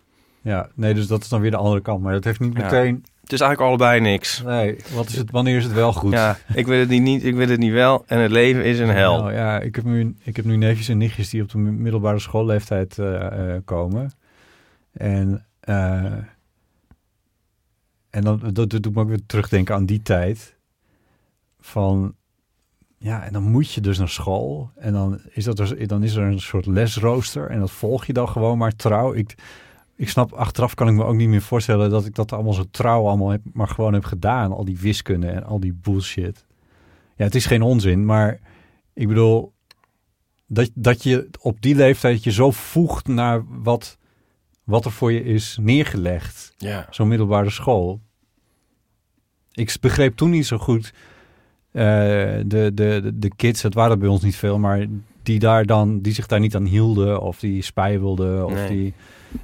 [0.42, 2.02] Ja, nee, dus dat is dan weer de andere kant.
[2.02, 3.04] Maar dat heeft niet meteen...
[3.22, 4.42] Het is eigenlijk allebei niks.
[4.42, 6.12] Nee, wat is het, wanneer is het wel goed?
[6.12, 8.78] Ja, ik wil het niet, niet, ik wil het niet wel en het leven is
[8.78, 9.18] een hel.
[9.18, 12.18] Nou, ja, ik heb, nu, ik heb nu neefjes en nichtjes die op de middelbare
[12.18, 14.12] schoolleeftijd eh, eh, komen.
[14.92, 16.12] En, eh,
[18.10, 20.56] en dan, dat, dat doet me ook weer terugdenken aan die tijd.
[21.60, 22.14] Van,
[22.98, 24.70] ja, en dan moet je dus naar school.
[24.76, 27.50] En dan is, dat dus, dan is er een soort lesrooster.
[27.50, 29.14] En dat volg je dan gewoon maar trouw.
[29.14, 29.34] Ik,
[29.96, 32.64] ik snap, achteraf kan ik me ook niet meer voorstellen dat ik dat allemaal zo
[32.70, 34.52] trouw allemaal heb, maar gewoon heb gedaan.
[34.52, 36.44] Al die wiskunde en al die bullshit.
[37.16, 38.40] Ja, het is geen onzin, maar
[38.92, 39.52] ik bedoel,
[40.46, 43.98] dat, dat je op die leeftijd je zo voegt naar wat,
[44.64, 46.54] wat er voor je is neergelegd.
[46.56, 46.86] Ja.
[46.90, 48.00] Zo'n middelbare school.
[49.52, 50.92] Ik begreep toen niet zo goed
[51.72, 51.82] eh,
[52.46, 54.86] de, de, de, kids, het waren bij ons niet veel, maar
[55.22, 58.68] die, daar dan, die zich daar niet aan hielden of die spijbelden of Nee.
[58.68, 58.94] die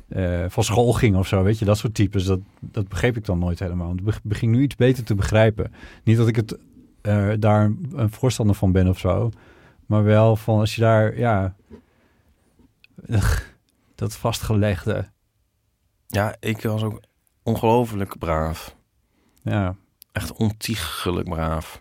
[0.09, 2.25] eh, van school gingen of zo, weet je, dat soort types.
[2.25, 3.91] Dat, dat begreep ik dan nooit helemaal.
[3.91, 5.73] Het be- beging nu iets beter te begrijpen.
[6.05, 6.59] Niet dat ik het
[7.03, 9.31] eh, daar een voorstander van ben of zo,
[9.87, 11.55] maar wel van als je daar, ja,
[13.95, 15.09] dat vastgelegde,
[16.07, 17.01] ja, ik was ook
[17.43, 18.77] ongelooflijk braaf.
[19.43, 19.75] ja.
[20.13, 21.81] Echt ontiegelijk braaf.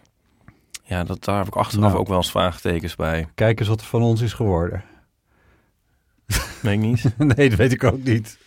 [0.84, 1.98] Ja, dat, daar heb ik achteraf Nou.
[2.00, 3.28] ook wel eens vraagtekens bij.
[3.36, 4.84] Kijk eens wat er van ons is geworden.
[6.62, 7.04] Weet ik niet.
[7.36, 8.38] nee, dat weet ik ook niet.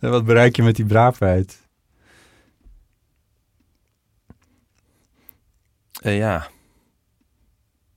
[0.00, 1.68] En wat bereik je met die braafheid?
[6.00, 6.48] Eh, ja.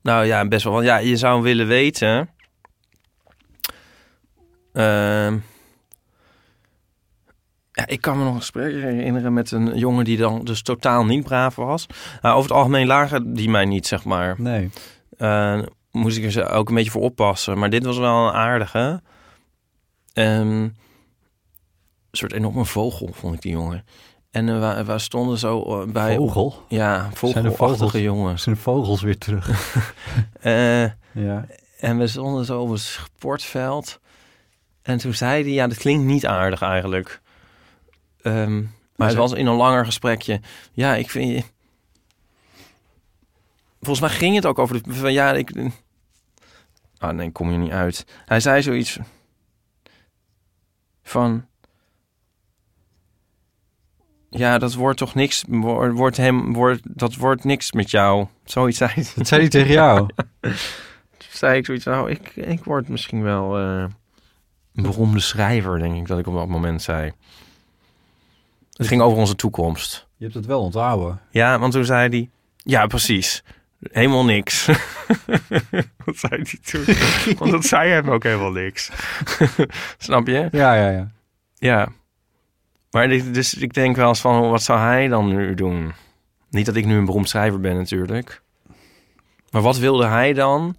[0.01, 0.73] Nou ja, best wel.
[0.73, 2.29] Want ja, je zou willen weten.
[4.73, 5.37] Ehm,
[7.71, 11.05] ja, ik kan me nog een gesprek herinneren met een jongen die dan dus totaal
[11.05, 11.87] niet braaf was.
[12.21, 14.35] Nou, over het algemeen lagen die mij niet, zeg maar.
[14.41, 14.69] Nee.
[15.93, 17.60] Moest ik er ook een beetje voor oppassen.
[17.60, 19.01] Maar dit was wel een aardige.
[20.13, 20.75] Ehm, een
[22.12, 23.86] soort enorme vogel, vond ik die jongen.
[24.32, 26.15] En eh, we, we stonden zo eh, bij...
[26.15, 26.63] Vogel?
[26.67, 27.91] Ja, vogelachtige vogels?
[27.91, 28.43] jongens.
[28.43, 29.49] Zijn de vogels weer terug?
[30.41, 31.45] Eh, ja.
[31.79, 33.99] en we stonden zo op het sportveld.
[34.82, 37.21] En toen zei hij, ja, dat klinkt niet aardig eigenlijk.
[38.21, 38.62] Ehm,
[38.95, 40.41] maar het was in een langer gesprekje.
[40.71, 41.43] Ja, ik vind je...
[43.82, 44.93] Volgens mij ging het ook over de...
[44.93, 45.51] Van, ja, ik...
[47.03, 48.05] Ah, nee, kom je niet uit.
[48.25, 48.99] Hij zei zoiets
[51.03, 51.45] van...
[54.29, 55.43] Ja, dat wordt toch niks...
[55.47, 58.27] Wordt, hem, wordt, dat wordt niks met jou.
[58.43, 59.05] Zoiets zei hij.
[59.15, 60.07] Dat zei hij tegen jou.
[61.17, 63.57] Toen zei ik zoiets, nou, ik, ik word misschien wel...
[63.57, 63.85] eh,
[64.75, 67.11] Een beroemde schrijver, denk ik dat ik op dat moment zei.
[68.73, 70.07] Het ging over onze toekomst.
[70.17, 71.19] Je hebt het wel onthouden.
[71.31, 72.29] Ja, want toen zei hij...
[72.57, 73.43] Ja, precies.
[73.91, 74.65] Helemaal niks.
[76.06, 76.86] Wat zei hij toen?
[77.38, 78.91] Want dat zei hem ook helemaal niks.
[79.98, 80.48] Snap je?
[80.52, 81.08] Ja, ja, ja.
[81.56, 81.88] Ja.
[82.91, 85.93] Maar dus ik denk wel eens van, wat zou hij dan nu doen?
[86.50, 88.41] Niet dat ik nu een beroemd schrijver ben natuurlijk.
[89.52, 90.76] Maar wat wilde hij dan?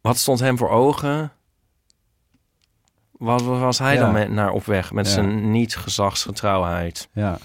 [0.00, 1.32] Wat stond hem voor ogen?
[3.12, 4.00] Wat was hij Ja.
[4.00, 5.12] dan met, naar op weg met Ja.
[5.12, 7.08] zijn niet-gezagsgetrouwheid?
[7.12, 7.38] Ja.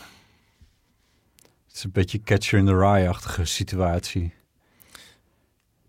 [1.75, 4.33] Het is een beetje Catcher in the Rye-achtige situatie.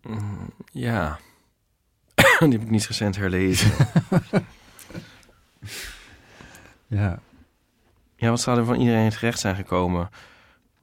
[0.03, 1.19] Mm, Ja.
[2.39, 3.71] Die heb ik niet recent herlezen.
[6.87, 7.19] Ja.
[8.17, 10.09] Ja, wat zou er van iedereen terecht zijn gekomen?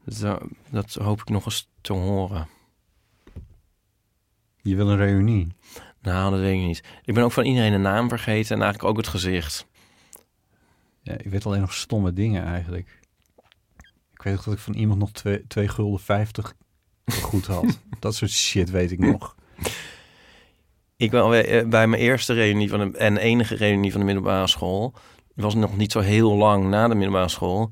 [0.05, 2.47] Dat, dat hoop ik nog eens te horen.
[4.61, 5.55] Je wil een reunie.
[6.01, 6.83] Nou, dat weet ik niet.
[7.03, 9.67] Ik ben ook van iedereen de naam vergeten en eigenlijk ook het gezicht.
[11.01, 13.01] Ja, ik weet alleen nog stomme dingen eigenlijk.
[14.23, 16.53] Ik weet dat ik van iemand nog twee, twee gulden 50
[17.21, 17.79] goed had.
[17.99, 19.35] dat soort shit weet ik nog.
[20.97, 24.47] Ik ben eh, bij mijn eerste reunie van de, en enige reunie van de middelbare
[24.47, 24.93] school.
[25.35, 27.71] Was nog niet zo heel lang na de middelbare school.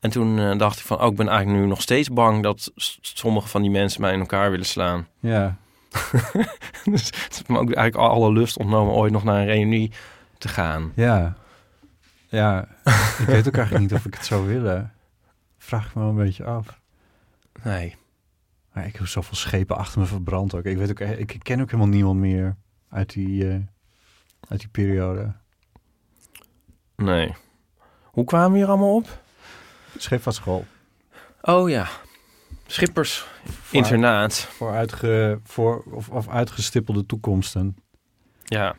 [0.00, 2.72] En toen eh, dacht ik van, oh, ik ben eigenlijk nu nog steeds bang dat
[3.00, 5.06] sommige van die mensen mij in elkaar willen slaan.
[5.20, 5.56] Ja.
[6.84, 9.92] dus het heeft me ook eigenlijk alle lust ontnomen ooit nog naar een reunie
[10.38, 10.92] te gaan.
[10.94, 11.36] Ja.
[12.28, 12.68] Ja,
[13.18, 14.92] ik weet ook eigenlijk niet of ik het zou willen.
[15.68, 16.80] Vraag ik me wel een beetje af.
[17.62, 17.96] Nee.
[18.72, 20.64] Maar ik heb zoveel schepen achter me verbrand ook.
[20.64, 22.56] Ik, weet ook, ik ken ook helemaal niemand meer
[22.88, 23.58] uit die, eh,
[24.48, 25.32] uit die periode.
[26.96, 27.34] Nee.
[28.02, 29.22] Hoe kwamen we hier allemaal op?
[29.96, 30.66] Scheepvaartschool.
[31.40, 31.88] Oh ja.
[32.66, 33.26] Schippers
[33.70, 34.34] internaat.
[34.34, 37.76] Voor, uitge, voor of, of uitgestippelde toekomsten.
[38.44, 38.76] Ja.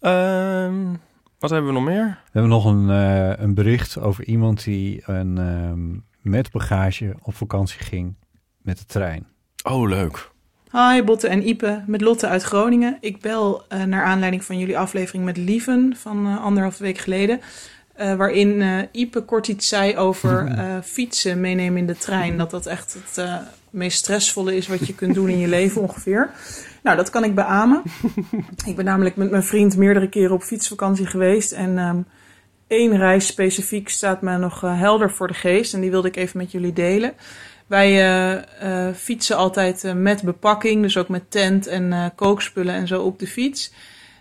[0.00, 0.94] Ehm,
[1.40, 2.04] wat hebben we nog meer?
[2.04, 5.98] We hebben nog een, eh, een bericht over iemand die een, ehm,
[6.32, 8.14] met bagage op vakantie ging
[8.62, 9.26] met de trein.
[9.62, 10.30] Oh, leuk.
[10.72, 12.96] Hi, Botte en Ipe, met Lotte uit Groningen.
[13.00, 17.40] Ik bel eh, naar aanleiding van jullie aflevering met Lieven van eh, anderhalve week geleden.
[17.94, 22.36] eh, waarin eh, Ipe kort iets zei over eh, fietsen meenemen in de trein.
[22.38, 23.36] Dat dat echt het eh,
[23.70, 26.30] meest stressvolle is wat je kunt doen in je leven ongeveer.
[26.82, 27.82] Nou, dat kan ik beamen.
[28.66, 31.52] ik ben namelijk met mijn vriend meerdere keren op fietsvakantie geweest.
[31.52, 32.00] En ehm,
[32.66, 35.74] één reis specifiek staat me nog eh, helder voor de geest.
[35.74, 37.12] En die wilde ik even met jullie delen.
[37.66, 43.02] Wij eh, eh, fietsen altijd met bepakking, dus ook met tent en kookspullen en zo
[43.02, 43.72] op de fiets.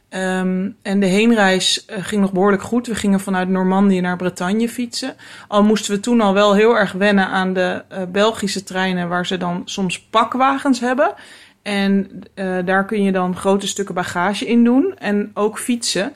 [0.09, 2.87] Ehm, en de heenreis eh, ging nog behoorlijk goed.
[2.87, 5.15] We gingen vanuit Normandië naar Bretagne fietsen.
[5.47, 9.25] Al moesten we toen al wel heel erg wennen aan de eh, Belgische treinen, waar
[9.25, 11.13] ze dan soms pakwagens hebben.
[11.61, 16.13] En eh, daar kun je dan grote stukken bagage in doen en ook fietsen.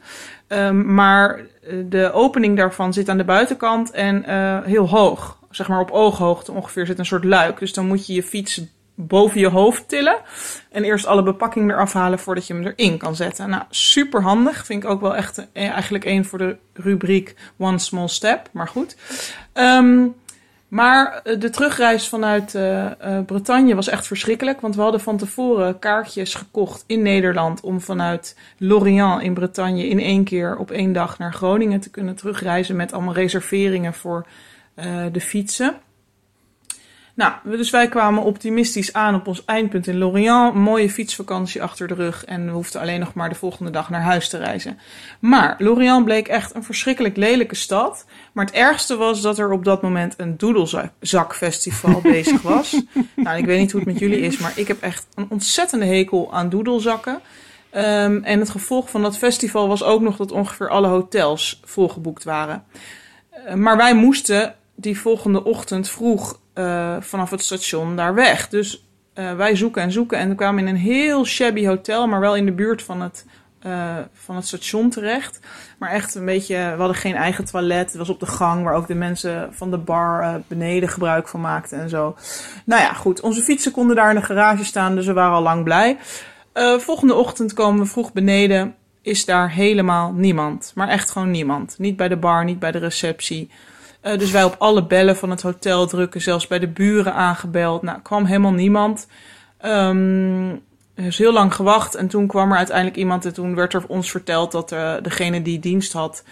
[0.47, 1.41] Ehm, maar
[1.89, 4.23] de opening daarvan zit aan de buitenkant en
[4.65, 5.37] heel hoog.
[5.49, 7.59] Zeg maar op ooghoogte ongeveer zit een soort luik.
[7.59, 8.61] Dus dan moet je je fiets
[8.95, 10.17] boven je hoofd tillen.
[10.71, 13.49] En eerst alle bepakking eraf halen voordat je hem erin kan zetten.
[13.49, 14.65] Nou, super handig.
[14.65, 18.49] Vind ik ook wel echt eh, eigenlijk één voor de rubriek One Small Step.
[18.51, 18.97] Maar goed.
[19.53, 20.07] Ehm,
[20.67, 22.91] maar eh, de terugreis vanuit eh,
[23.25, 24.61] Bretagne was echt verschrikkelijk.
[24.61, 27.61] Want we hadden van tevoren kaartjes gekocht in Nederland.
[27.61, 32.15] om vanuit Lorient in Bretagne in één keer op één dag naar Groningen te kunnen
[32.15, 32.75] terugreizen.
[32.75, 34.25] met allemaal reserveringen voor
[35.11, 35.75] de fietsen.
[37.15, 40.53] Nou, dus wij kwamen optimistisch aan op ons eindpunt in Lorient.
[40.55, 42.25] Een mooie fietsvakantie achter de rug.
[42.25, 44.79] En we hoefden alleen nog maar de volgende dag naar huis te reizen.
[45.19, 48.05] Maar Lorient bleek echt een verschrikkelijk lelijke stad.
[48.31, 52.81] Maar het ergste was dat er op dat moment een doedelzakfestival bezig was.
[53.15, 55.85] Nou, ik weet niet hoe het met jullie is, maar ik heb echt een ontzettende
[55.85, 57.19] hekel aan doedelzakken.
[57.69, 62.23] Ehm, en het gevolg van dat festival was ook nog dat ongeveer alle hotels volgeboekt
[62.23, 62.63] waren.
[63.29, 68.49] Eh, maar wij moesten die volgende ochtend vroeg eh, vanaf het station daar weg.
[68.49, 72.19] Dus eh, wij zoeken en zoeken en we kwamen in een heel shabby hotel, maar
[72.19, 73.25] wel in de buurt van het,
[73.59, 75.39] eh, van het station terecht.
[75.77, 77.87] Maar echt een beetje, we hadden geen eigen toilet.
[77.87, 81.41] Het was op de gang waar ook de mensen van de bar beneden gebruik van
[81.41, 82.15] maakten en zo.
[82.65, 83.21] Nou ja, goed.
[83.21, 85.97] Onze fietsen konden daar in de garage staan, dus we waren al lang blij.
[86.77, 88.75] Volgende ochtend komen we vroeg beneden.
[89.01, 90.71] Is daar helemaal niemand.
[90.75, 91.75] Maar echt gewoon niemand.
[91.77, 93.49] Niet bij de bar, niet bij de receptie.
[94.03, 96.21] Eh, dus wij op alle bellen van het hotel drukken.
[96.21, 97.81] Zelfs bij de buren aangebeld.
[97.81, 99.07] Nou, kwam helemaal niemand.
[100.95, 101.95] Er is heel lang gewacht.
[101.95, 103.25] En toen kwam er uiteindelijk iemand.
[103.25, 106.23] En toen werd er ons verteld dat eh, degene die dienst had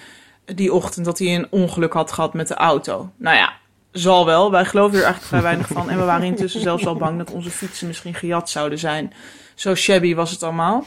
[0.46, 1.06] die ochtend...
[1.06, 3.12] dat hij een ongeluk had gehad met de auto.
[3.18, 3.54] Nou ja,
[3.92, 4.52] zal wel.
[4.52, 5.90] Wij geloven er eigenlijk vrij weinig van.
[5.90, 9.14] En we waren intussen zelfs al bang dat onze fietsen misschien gejat zouden zijn.
[9.56, 10.86] Zo shabby was het allemaal.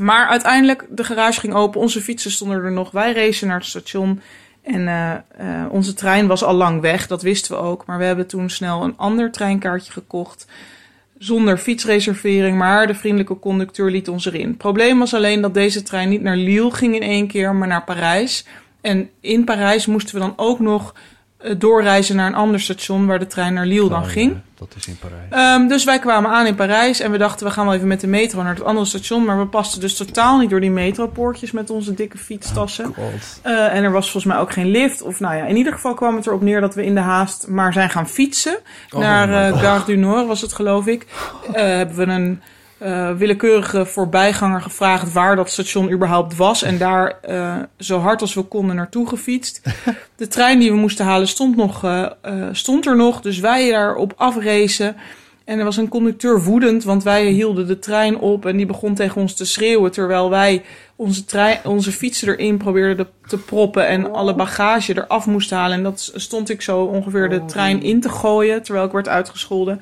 [0.00, 2.90] Maar uiteindelijk, de garage ging open, onze fietsen stonden er nog.
[2.90, 4.20] Wij racen naar het station
[4.68, 7.86] en eh, eh, onze trein was al lang weg, dat wisten we ook.
[7.86, 10.46] Maar we hebben toen snel een ander treinkaartje gekocht,
[11.18, 12.58] zonder fietsreservering.
[12.58, 14.56] Maar de vriendelijke conducteur liet ons erin.
[14.56, 17.84] Probleem was alleen dat deze trein niet naar Lille ging in één keer, maar naar
[17.84, 18.46] Parijs.
[18.80, 20.94] En in Parijs moesten we dan ook nog
[21.58, 24.32] doorreizen naar een ander station waar de trein naar Lille dan Oh, ging.
[24.32, 25.30] ja, dat is in Parijs.
[25.30, 28.00] Ehm, dus wij kwamen aan in Parijs en we dachten we gaan wel even met
[28.00, 29.24] de metro naar het andere station.
[29.24, 32.94] Maar we pasten dus totaal niet door die metropoortjes met onze dikke fietstassen.
[33.42, 35.02] Eh, en er was volgens mij ook geen lift.
[35.02, 37.48] Of nou ja, in ieder geval kwam het erop neer dat we in de haast
[37.48, 38.58] maar zijn gaan fietsen.
[38.90, 39.60] Oh naar eh God.
[39.60, 41.06] Gare du Nord was het geloof ik.
[41.52, 42.42] Eh, hebben we een
[42.78, 46.62] eh, willekeurige voorbijganger gevraagd waar dat station überhaupt was.
[46.62, 49.62] En daar eh, zo hard als we konden naartoe gefietst.
[50.16, 52.06] De trein die we moesten halen stond, nog, eh,
[52.52, 53.20] stond er nog.
[53.20, 54.96] Dus wij daarop afracen.
[55.44, 58.94] En er was een conducteur woedend, want wij hielden de trein op en die begon
[58.94, 59.90] tegen ons te schreeuwen.
[59.90, 60.62] Terwijl wij
[60.98, 65.76] onze, trein, onze fietsen erin probeerden te, proppen en alle bagage eraf moesten halen.
[65.76, 69.80] En dat stond ik zo ongeveer de trein in te gooien, terwijl ik werd uitgescholden.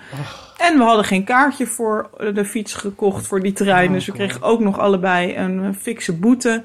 [0.57, 3.93] En we hadden geen kaartje voor de fiets gekocht voor die trein.
[3.93, 6.63] Dus we kregen ook nog allebei een fikse boete.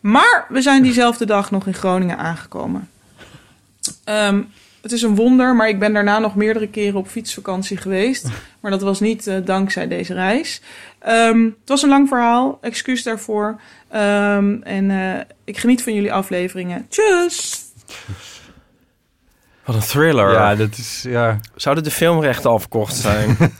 [0.00, 2.88] Maar we zijn diezelfde dag nog in Groningen aangekomen.
[4.04, 4.42] Ehm,
[4.82, 8.28] het is een wonder, maar ik ben daarna nog meerdere keren op fietsvakantie geweest.
[8.60, 10.60] Maar dat was niet eh, dankzij deze reis.
[11.06, 13.60] Ehm, het was een lang verhaal, excuus daarvoor.
[13.88, 16.88] Ehm, en eh, ik geniet van jullie afleveringen.
[16.88, 17.64] Tjus!
[19.64, 20.32] Wat een thriller.
[20.32, 21.02] Ja, dat is...
[21.02, 21.40] Ja.
[21.54, 23.36] Zouden de filmrechten al verkocht zijn?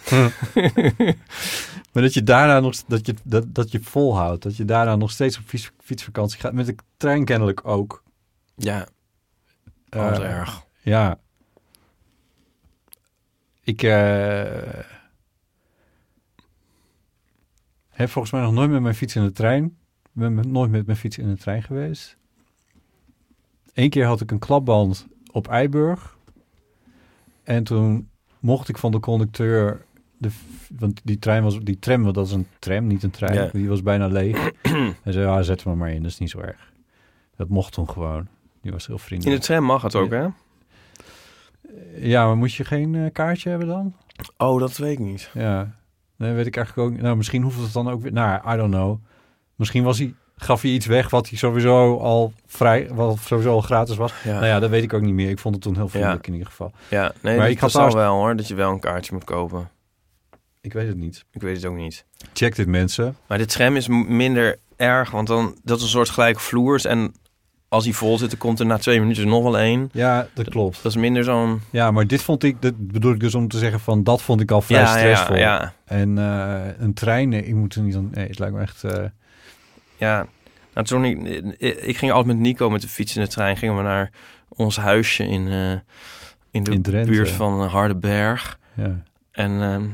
[1.93, 2.75] Maar dat je daarna nog...
[2.87, 4.43] Dat je, dat, dat je volhoudt.
[4.43, 6.53] Dat je daarna nog steeds op fiets, fietsvakantie gaat.
[6.53, 8.03] Met de trein kennelijk ook.
[8.57, 8.87] ja,
[9.89, 10.63] wat erg.
[10.81, 11.19] Ja.
[13.63, 14.96] Ik eh,
[17.97, 19.77] heb volgens mij nog nooit met mijn fiets in de trein.
[20.13, 22.17] Ben nooit met mijn fiets in de trein geweest.
[23.75, 26.17] Eén keer had ik een klapband op Eiburg.
[27.43, 28.09] En toen
[28.41, 29.85] mocht ik van de conducteur...
[30.19, 30.29] De,
[30.79, 31.59] want die trein was...
[31.61, 33.35] Die tram, want dat is een tram, niet een trein.
[33.35, 33.49] Ja.
[33.53, 34.51] Die was bijna leeg.
[35.03, 36.73] Hij zei, ja, zet me maar in, dat is niet zo erg.
[37.37, 38.29] Dat mocht toen gewoon.
[38.63, 39.41] Die was heel In vriendelijk.
[39.41, 40.27] de tram mag het ook, hè?
[41.97, 43.95] Ja, maar moet je geen eh, kaartje hebben dan?
[44.37, 45.31] Oh, dat weet ik niet.
[45.35, 45.75] Ja,
[46.17, 47.01] nee, weet ik eigenlijk ook.
[47.01, 48.13] Nou, misschien hoeft het dan ook weer...
[48.13, 48.99] Nou, I don't know.
[49.55, 52.89] Misschien was hij, gaf hij iets weg wat hij sowieso al vrij...
[52.93, 54.13] Wat sowieso al gratis was.
[54.25, 54.33] Ja.
[54.33, 55.31] Nou ja, dat weet ik ook niet meer.
[55.31, 56.73] Ik vond het toen heel vriendelijk in ieder geval.
[56.89, 59.69] Ja, nee, Maar ik had trouwens- wel hoor, dat je wel een kaartje moet kopen.
[60.61, 61.25] Ik weet het niet.
[61.33, 62.05] Ik weet het ook niet.
[62.33, 63.17] Check dit mensen.
[63.27, 66.85] Maar de tram is minder erg, want dan dat is een soort gelijke vloers.
[66.85, 67.15] En
[67.77, 69.89] als hij vol zit, dan komt er na twee minuten nog wel één.
[69.93, 70.83] Ja, dat klopt.
[70.83, 71.61] Dat is minder zo'n...
[71.71, 72.62] Ja, maar dit vond ik...
[72.62, 74.03] Dat bedoel ik dus om te zeggen van...
[74.05, 75.37] Dat vond ik al vrij Ja, stressvol.
[75.37, 75.73] ja, ja.
[75.85, 77.29] En eh, een trein...
[77.29, 78.09] Nee, ik moet er niet aan...
[78.12, 78.85] Nee, het lijkt me echt...
[78.85, 79.05] eh,
[79.97, 80.27] Ja,
[80.75, 81.19] nou, toen ik,
[81.83, 83.57] ik ging altijd met Nico met de fiets in de trein.
[83.57, 84.11] Gingen we naar
[84.49, 85.71] ons huisje in, eh,
[86.51, 87.11] in de In Drenthe.
[87.11, 88.59] buurt van eh, Hardenberg.
[88.75, 89.03] ja.
[89.33, 89.85] En ehm,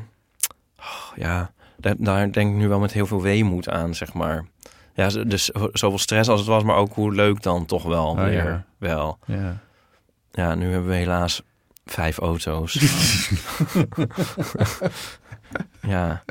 [0.78, 4.44] oh, ja, daar, daar denk ik nu wel met heel veel weemoed aan, zeg maar.
[4.94, 8.24] Ja, dus zoveel stress als het was, maar ook hoe leuk dan toch wel Oh,
[8.24, 8.32] weer.
[8.44, 8.64] ja.
[8.78, 9.18] Wel.
[9.26, 9.60] ja.
[10.32, 11.42] Ja, nu hebben we helaas
[11.84, 12.72] vijf auto's.
[15.82, 16.22] ja,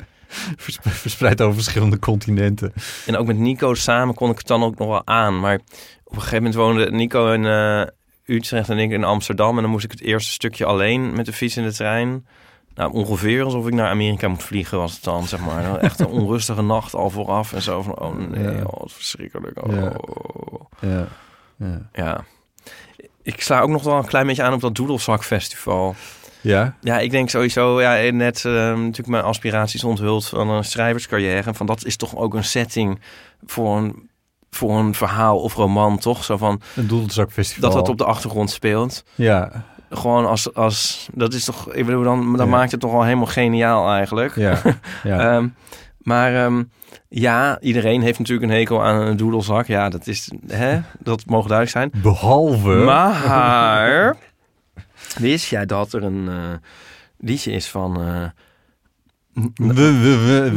[0.58, 2.74] Vers- Verspreid over verschillende continenten.
[3.06, 5.40] en ook met Nico samen kon ik het dan ook nog wel aan.
[5.40, 5.56] Maar
[6.04, 7.84] op een gegeven moment woonde Nico in eh,
[8.36, 9.56] Utrecht en ik in Amsterdam.
[9.56, 12.28] En dan moest ik het eerste stukje alleen met de fiets in de trein.
[12.76, 15.76] Nou, ongeveer alsof ik naar Amerika moet vliegen was het dan, zeg maar.
[15.78, 18.62] Echt een onrustige nacht al vooraf en zo van, oh nee, Ja.
[18.64, 19.66] oh, wat verschrikkelijk.
[19.66, 19.74] Oh.
[19.74, 19.92] Ja.
[20.80, 21.08] Ja.
[21.58, 21.82] Ja.
[21.94, 22.24] Ja.
[23.24, 25.96] Ik sla ook nog wel een klein beetje aan op dat Doedelzak-festival.
[26.42, 26.76] Ja?
[26.82, 31.48] Ja, ik denk sowieso, ja, net eh, natuurlijk mijn aspiraties onthuld van een schrijverscarrière.
[31.48, 33.00] En van dat is toch ook een setting
[33.46, 34.10] voor een,
[34.50, 36.24] voor een verhaal of roman, toch?
[36.24, 37.70] Zo van Een doelzakfestival.
[37.70, 39.04] dat dat op de achtergrond speelt.
[39.16, 42.52] Ja, Gewoon als, als dat is toch, ik bedoel, dan, dan Ja.
[42.52, 44.36] maakt het toch al helemaal geniaal eigenlijk.
[44.36, 44.62] ja,
[45.04, 45.36] ja.
[45.36, 45.48] Ehm,
[45.98, 46.64] maar ehm,
[47.10, 49.66] ja, iedereen heeft natuurlijk een hekel aan een doedelzak.
[49.68, 52.02] Ja, dat is, hè, dat mogen duidelijk zijn.
[52.04, 52.70] Behalve...
[52.70, 54.16] Maar
[55.18, 56.36] wist jij dat er een eh,
[57.20, 57.94] liedje is van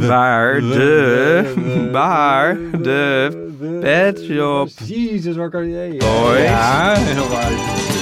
[0.07, 3.29] waar de waar de
[3.81, 5.95] Pet Shop Jezus, waar kan je...
[5.97, 6.43] Boys.
[6.43, 7.94] Ja, heel waar.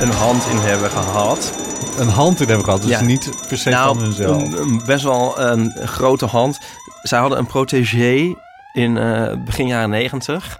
[0.00, 1.52] Een hand in hebben gehad.
[1.98, 3.00] Een hand in hebben gehad, dus Ja.
[3.00, 4.36] niet per se van hunzelf.
[4.36, 6.58] Nou, een, een best wel een grote hand.
[7.02, 8.34] Zij hadden een protégé
[8.72, 10.58] in eh, begin jaren negentig.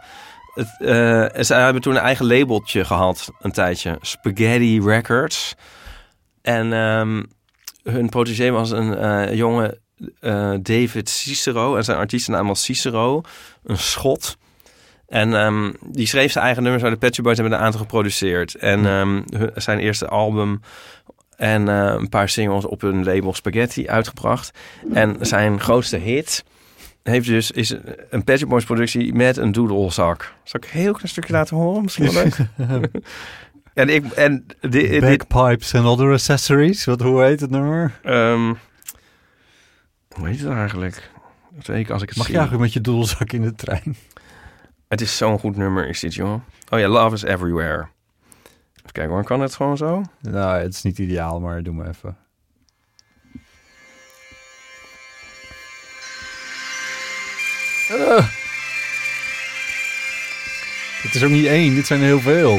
[0.55, 3.99] Het, eh, en zij hebben toen een eigen labeltje gehad, een tijdje.
[4.01, 5.55] Spaghetti Records.
[6.43, 7.23] En ehm,
[7.83, 9.79] hun protégé was een eh, jongen,
[10.21, 11.77] eh, David Cicero.
[11.77, 13.21] En zijn artiestennaam was Cicero.
[13.65, 14.37] Een schot.
[15.11, 17.81] En ehm, die schreef zijn eigen nummers, maar de Pet Shop Boys hebben een aantal
[17.81, 18.55] geproduceerd.
[18.55, 19.23] En ehm,
[19.55, 20.61] zijn eerste album
[21.37, 24.51] en eh, een paar singles op hun label Spaghetti uitgebracht.
[24.93, 26.45] En zijn grootste hit
[27.03, 27.75] heeft dus, is
[28.11, 30.35] een Pet Shop Boys productie met een doedelzak.
[30.45, 31.83] Zal ik een heel klein stukje laten horen?
[31.83, 32.39] Misschien wel leuk.
[33.75, 35.03] en ik, en dit,
[35.75, 36.85] and other accessories.
[36.85, 37.99] Wat, hoe heet het nummer?
[38.03, 38.55] Ehm,
[40.09, 41.11] hoe heet het eigenlijk?
[41.59, 42.35] Zeker als ik het Mag zie.
[42.35, 43.97] je eigenlijk met je doelzak in de trein?
[44.91, 46.41] Het is zo'n goed nummer, is dit, joh.
[46.69, 47.89] Oh ja, Love is Everywhere.
[48.77, 50.03] Even kijken hoor, kan het gewoon zo?
[50.21, 52.17] Nou, het is niet ideaal, maar doe maar even.
[57.91, 58.29] Ah.
[61.03, 62.53] Het is ook niet één, dit zijn er heel veel.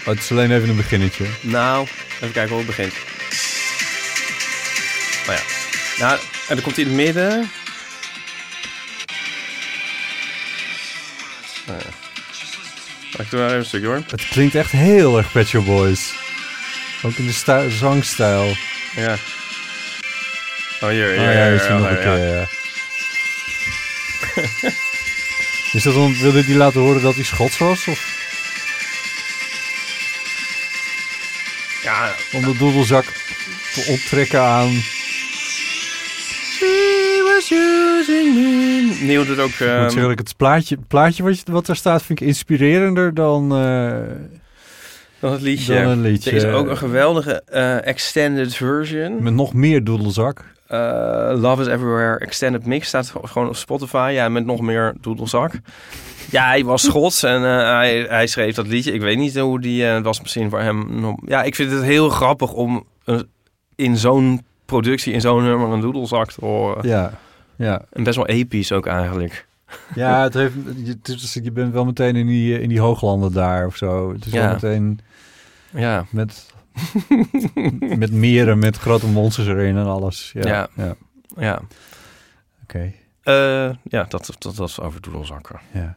[0.00, 1.26] Oh, het is alleen even een beginnetje.
[1.40, 2.92] Nou, even kijken hoe het begint.
[5.28, 5.53] Oh ja.
[5.98, 6.18] Nou,
[6.48, 7.50] en dan komt hij in het midden.
[11.68, 13.22] Oh ja.
[13.22, 14.02] Ik doe maar even een stukje hoor.
[14.06, 16.12] Het klinkt echt heel erg Pet Shop Boys.
[17.02, 18.56] Ook in de zangstijl.
[18.96, 19.16] Ja.
[20.80, 22.02] Oh, hier, hier, Oh ja, hier, is er nog een ja.
[22.02, 22.46] keer, ja.
[25.72, 27.86] Is dat om, wilde die laten horen dat hij Schots was?
[27.86, 28.12] Of
[31.82, 33.04] Ja, om de doedelzak
[33.72, 34.82] te onttrekken aan...
[37.44, 38.98] Was using me.
[39.06, 39.50] Neil doet ook...
[39.50, 43.92] Ehm, ik het plaatje, plaatje wat, je- wat er staat vind ik inspirerender dan, eh,
[45.18, 45.74] dan het liedje.
[45.74, 46.30] dan een liedje.
[46.30, 49.22] Er is ook een geweldige eh, extended version.
[49.22, 50.44] Met nog meer doedelzak.
[50.66, 54.10] Eh, Love is Everywhere Extended Mix staat gewoon op Spotify.
[54.14, 55.52] Ja, met nog meer doedelzak.
[56.30, 58.92] Ja, hij was Schots en hij, hij schreef dat liedje.
[58.92, 59.86] Ik weet niet hoe die...
[60.02, 61.16] was misschien voor hem...
[61.26, 62.84] Ja, ik vind het heel grappig om
[63.76, 66.88] in zo'n productie, in zo'n nummer een doedelzak te horen.
[66.88, 67.12] Ja,
[67.56, 67.84] ja.
[67.92, 69.46] En best wel episch ook eigenlijk.
[69.94, 73.32] Ja, het heeft, je, het is- je bent wel meteen in die, in die hooglanden
[73.32, 74.12] daar of zo.
[74.12, 74.40] Het is Ja.
[74.44, 75.00] wel meteen
[75.72, 76.04] Ja.
[76.10, 76.52] met,
[77.98, 80.30] met meren, met grote monsters erin en alles.
[80.34, 80.68] Ja, Ja.
[80.76, 80.94] ja.
[81.36, 81.60] Ja.
[82.62, 82.92] Oké.
[83.22, 85.60] Eh, ja, dat, dat, is over doedelzakken.
[85.72, 85.96] Ja.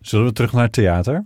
[0.00, 1.24] Zullen we terug naar het theater?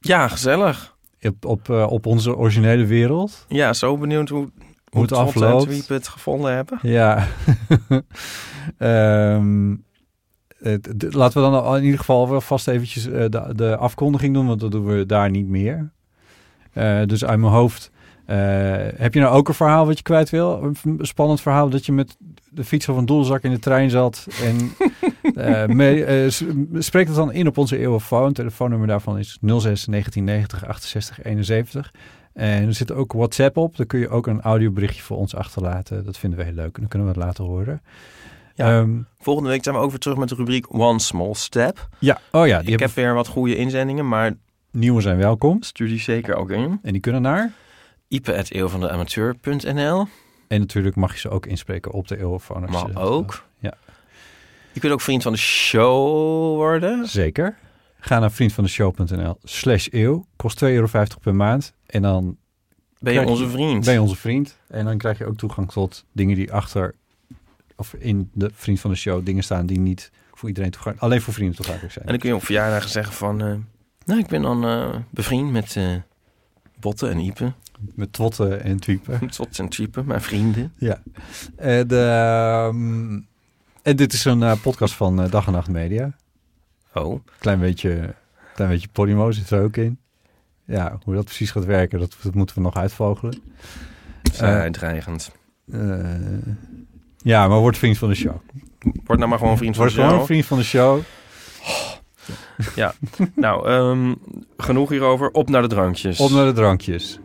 [0.00, 0.94] Ja, gezellig.
[1.22, 3.44] Op, op, eh, op onze originele wereld?
[3.48, 4.50] Ja, zo benieuwd hoe,
[4.90, 5.70] Hoe het afloopt.
[5.70, 6.78] Twiep het gevonden hebben.
[6.82, 7.26] Ja.
[8.78, 9.74] Ehm,
[11.10, 14.60] laten we dan in ieder geval wel vast eventjes eh, de, de afkondiging doen, want
[14.60, 15.90] dat doen we daar niet meer.
[16.72, 17.90] Eh, dus uit mijn hoofd.
[18.26, 18.36] eh,
[18.96, 20.62] heb je nou ook een verhaal wat je kwijt wil?
[20.84, 22.16] Een spannend verhaal dat je met
[22.50, 24.26] de fiets of een doelzak in de trein zat.
[24.44, 24.70] En
[25.76, 26.44] mee- s-
[26.78, 28.32] spreek het dan in op onze eeuwenfoon.
[28.32, 31.92] Telefoonnummer daarvan is 06 1990 68 71.
[32.36, 33.76] En er zit ook WhatsApp op.
[33.76, 36.04] Daar kun je ook een audioberichtje voor ons achterlaten.
[36.04, 36.74] Dat vinden we heel leuk.
[36.74, 37.82] En dan kunnen we het laten horen.
[38.54, 38.78] Ja.
[38.80, 41.88] Ehm, Volgende week zijn we ook weer terug met de rubriek One Small Step.
[41.98, 42.18] ja.
[42.32, 44.32] Oh ja, die Ik heb weer wat goede inzendingen, maar
[44.70, 45.62] nieuwe zijn welkom.
[45.62, 46.78] stuur die zeker ook in.
[46.82, 47.52] En die kunnen naar.
[48.08, 50.06] ipe.eeuwvandeamateur.nl
[50.48, 53.44] En natuurlijk mag je ze ook inspreken op de Maar dat ook.
[53.58, 53.74] Ja,
[54.72, 57.06] Je kunt ook vriend van de show worden.
[57.06, 57.56] zeker.
[58.00, 60.26] Ga naar vriendvandeshow.nl slash eeuw.
[60.36, 60.88] Kost 2,50 euro
[61.22, 61.74] per maand.
[61.86, 62.36] En dan
[62.98, 63.84] Ben je onze vriend.
[63.84, 64.56] ben je onze vriend.
[64.68, 66.94] En dan krijg je ook toegang tot dingen die achter...
[67.76, 71.02] of in de vriend van de show dingen staan die niet voor iedereen toegankelijk...
[71.10, 72.04] alleen voor vrienden toegankelijk zijn.
[72.04, 73.40] En dan kun je op verjaardagen zeggen van...
[73.42, 73.54] eh,
[74.04, 75.94] nou, ik ben dan eh, bevriend met eh
[76.80, 77.52] Botten en Ipe.
[77.94, 79.28] Met twotten en tweepen.
[79.28, 80.72] Tot en type, mijn vrienden.
[80.78, 81.02] Ja.
[81.56, 83.12] En, ehm,
[83.82, 86.16] en dit is een podcast van Dag en Nacht Media.
[86.94, 88.14] Oh, Klein beetje,
[88.54, 89.98] klein beetje Podimo zit er ook in.
[90.66, 93.42] Ja, hoe dat precies gaat werken, dat, dat moeten we nog uitvogelen.
[94.32, 95.32] vrij dreigend.
[95.72, 96.04] Eh,
[97.16, 98.36] ja, maar word vriend van de show.
[99.04, 100.26] Word nou maar gewoon vriend van Word de gewoon show.
[100.26, 101.00] vriend van de show.
[102.74, 102.94] Ja,
[103.34, 104.14] nou, ehm,
[104.56, 105.30] genoeg hierover.
[105.30, 106.20] Op naar de drankjes.
[106.20, 107.18] Op naar de drankjes.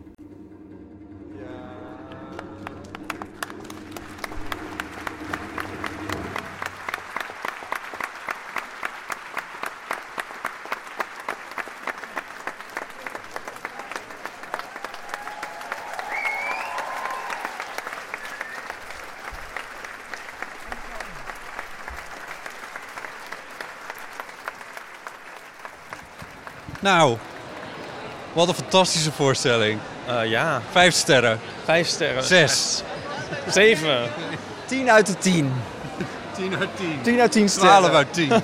[28.46, 29.78] Wat een fantastische voorstelling.
[30.06, 31.40] Eh, ja, Vijf sterren.
[31.64, 32.24] vijf sterren.
[32.24, 32.82] Zes.
[33.48, 34.10] Zeven.
[34.64, 35.52] 10 uit de 10.
[36.34, 36.98] 10 uit 10.
[37.02, 37.70] 10 uit 10 sterren.
[37.78, 38.28] 12 uit 10.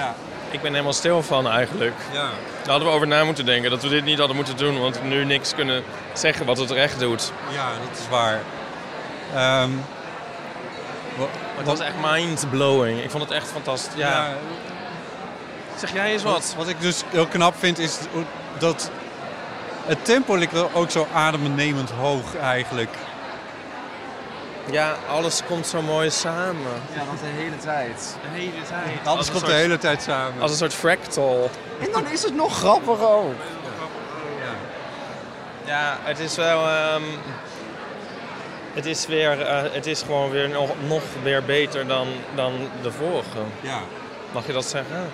[0.00, 0.14] ja.
[0.50, 1.94] ik ben helemaal stil van eigenlijk.
[2.12, 2.20] Ja.
[2.62, 3.70] Daar hadden we over na moeten denken.
[3.70, 4.80] Dat we dit niet hadden moeten doen.
[4.80, 5.82] Want we nu niks kunnen
[6.12, 7.32] zeggen wat het recht doet.
[7.52, 8.40] Ja, dat is waar.
[9.34, 9.70] Ehm,
[11.56, 13.02] Het was echt mind-blowing.
[13.02, 13.94] Ik vond het echt fantastisch.
[13.96, 14.08] Ja.
[14.10, 14.34] ja,
[15.78, 16.54] Zeg jij eens wat?
[16.56, 17.98] Wat ik dus heel knap vind is
[18.58, 18.90] dat
[19.86, 22.90] het tempo ligt er ook zo adembenemend hoog eigenlijk.
[24.70, 26.72] Ja, alles komt zo mooi samen.
[26.94, 28.16] Ja, dat de hele tijd.
[28.22, 29.06] De hele tijd.
[29.06, 30.42] Alles Als komt de hele tijd samen.
[30.42, 31.50] Als een soort fractal.
[31.80, 33.34] En dan is het nog grappiger ook.
[35.64, 36.68] Ja, het is wel...
[36.68, 37.02] ehm,
[38.72, 39.40] het is weer...
[39.40, 42.52] eh, het is gewoon weer nog, nog weer beter dan, dan
[42.82, 43.38] de vorige.
[43.60, 43.80] Ja.
[44.32, 45.10] Mag je dat zeggen?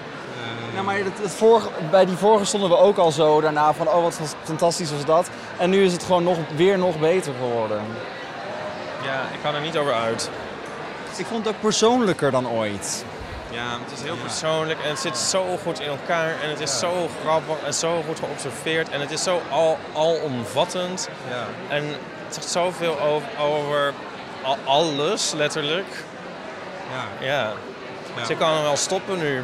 [0.74, 3.88] Ja, maar het, het vorige, bij die vorige stonden we ook al zo daarna van,
[3.88, 5.28] oh wat fantastisch was dat.
[5.58, 7.80] En nu is het gewoon nog, weer nog beter geworden.
[9.04, 10.30] Ja, ik kan er niet over uit.
[11.16, 13.04] Ik vond het ook persoonlijker dan ooit.
[13.50, 16.34] Ja, het is heel persoonlijk en het zit zo goed in elkaar.
[16.42, 18.88] En het is zo grappig en zo goed geobserveerd.
[18.88, 21.08] En het is zo al, alomvattend.
[21.30, 21.44] Ja.
[21.76, 21.84] En
[22.26, 23.92] het zegt zoveel over, over
[24.42, 26.04] al- alles, letterlijk.
[27.20, 27.26] Ja.
[27.26, 27.52] Ja.
[28.16, 28.24] Ja.
[28.24, 29.42] Ze kan hem wel stoppen nu.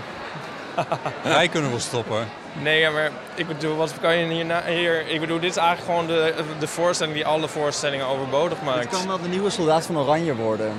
[1.22, 2.28] Wij kunnen wel stoppen.
[2.52, 5.08] Nee, ja, maar ik bedoel, wat kan je hierna, hier...
[5.08, 8.88] Ik bedoel, dit is eigenlijk gewoon de, de voorstelling die alle voorstellingen overbodig Het maakt.
[8.88, 10.72] kan wel de nieuwe soldaat van Oranje worden.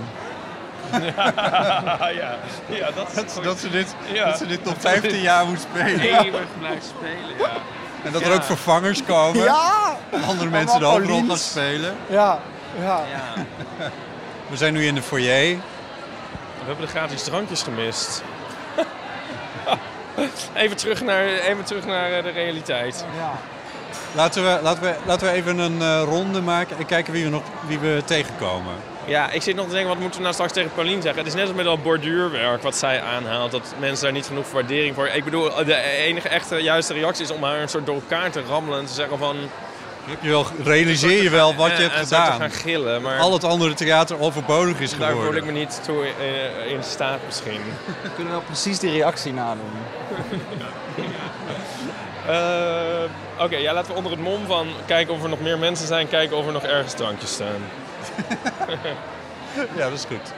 [1.16, 2.38] ja,
[2.70, 4.26] ja, dat is Dat, ze- dat, ze dit, Ja.
[4.26, 6.00] dat ze dit nog 15 jaar moet spelen.
[6.00, 7.50] eeuwig blijft spelen, ja.
[8.04, 9.44] En dat er ook vervangers komen.
[9.44, 9.98] Ja!
[10.28, 11.96] Andere mensen de hoofdrol gaan spelen.
[12.10, 12.40] Ja,
[12.80, 13.02] ja.
[13.12, 13.44] ja.
[14.50, 15.56] We zijn nu in de foyer.
[16.60, 18.24] We hebben de gratis drankjes gemist.
[20.54, 23.06] even, terug naar, even terug naar eh, de realiteit.
[24.16, 27.30] Laten we, laten we, laten we even een eh, ronde maken en kijken wie we,
[27.30, 28.74] nog, wie we tegenkomen.
[29.06, 31.20] Ja, ik zit nog te denken, wat moeten we nou straks tegen Paulien zeggen?
[31.20, 33.52] Het is net als met dat borduurwerk wat zij aanhaalt.
[33.52, 35.08] Dat mensen daar niet genoeg waardering voor...
[35.08, 38.42] Ik bedoel, de enige echte juiste reactie is om haar een soort door elkaar te
[38.42, 38.80] rammelen.
[38.80, 39.38] En te zeggen van...
[40.08, 42.40] Heb je wel, realiseer je wel wat je hebt gedaan.
[42.40, 43.02] gaan gillen.
[43.02, 45.26] Maar Al het andere theater overbodig is daar geworden.
[45.34, 47.62] voel ik me niet toe in, in staat misschien.
[48.04, 49.72] We kunnen wel precies die reactie nadoen.
[52.28, 55.88] Eh, Oké, ja, laten we onder het mom van kijken of er nog meer mensen
[55.88, 57.62] zijn, kijken of er nog ergens drankjes staan.
[59.76, 60.32] Ja, dat is goed.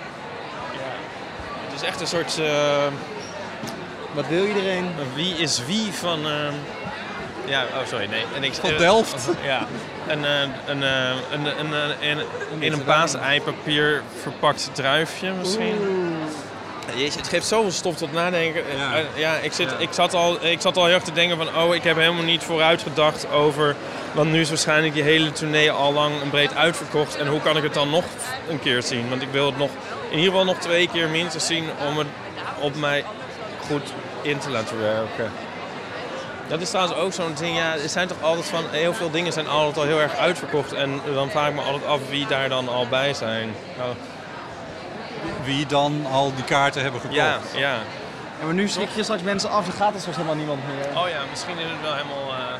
[1.69, 2.37] Het is echt een soort.
[2.39, 2.83] eh,
[4.13, 4.83] Wat wil iedereen?
[4.85, 6.19] een wie is wie van.
[6.25, 6.31] eh,
[7.45, 8.23] ja, oh sorry, nee.
[8.35, 9.27] En ik, Van Delft.
[9.43, 9.67] ja.
[10.07, 10.31] Een, eh,
[10.65, 12.25] een, eh, een, een, een, een-
[12.61, 15.75] in een paaseipapier verpakt druifje misschien.
[16.95, 18.63] Jezus, het geeft zoveel stof tot nadenken.
[18.77, 18.95] Ja.
[18.97, 19.77] Eh, ja, ik, zit, Ja.
[19.77, 21.47] Ik, zat al, ik zat al heel erg te denken van...
[21.63, 23.75] oh, ik heb helemaal niet vooruit gedacht over...
[24.11, 27.15] want nu is waarschijnlijk die hele tournee al lang en breed uitverkocht...
[27.17, 28.03] en hoe kan ik het dan nog
[28.49, 29.09] een keer zien?
[29.09, 29.69] Want ik wil het nog
[30.09, 31.65] in ieder geval nog twee keer minstens zien...
[31.87, 32.07] om het
[32.59, 33.03] op mij
[33.67, 35.31] goed in te laten werken.
[36.49, 38.63] Dat is trouwens ook zo'n ding, ja, er zijn toch altijd van...
[38.71, 40.73] heel veel dingen zijn altijd al heel erg uitverkocht...
[40.73, 43.49] en dan vraag ik me altijd af wie daar dan al bij zijn.
[43.77, 43.93] Nou,
[45.43, 47.19] Wie dan al die kaarten hebben gekocht.
[47.19, 47.59] ja, ja.
[48.39, 50.97] Ja, maar nu schrik je straks mensen af, dan gaat er straks helemaal niemand meer.
[51.01, 52.33] Oh ja, misschien is het wel helemaal...
[52.37, 52.53] eh,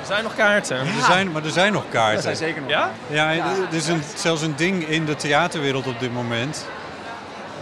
[0.00, 0.76] Er zijn nog kaarten.
[0.78, 2.22] Er zijn, maar er zijn nog Dat kaarten.
[2.22, 2.70] zijn zeker nog.
[2.70, 2.90] Ja?
[3.06, 3.42] Ja, er
[3.76, 6.66] is een, zelfs een ding in de theaterwereld op dit moment.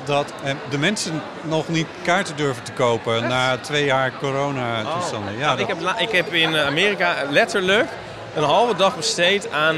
[0.04, 5.32] Dat eh, de mensen nog niet kaarten durven te kopen na twee jaar corona-toestanden.
[5.32, 7.88] Ja, Nou, dat- ik, heb, ik heb in Amerika letterlijk
[8.34, 9.76] een halve dag besteed aan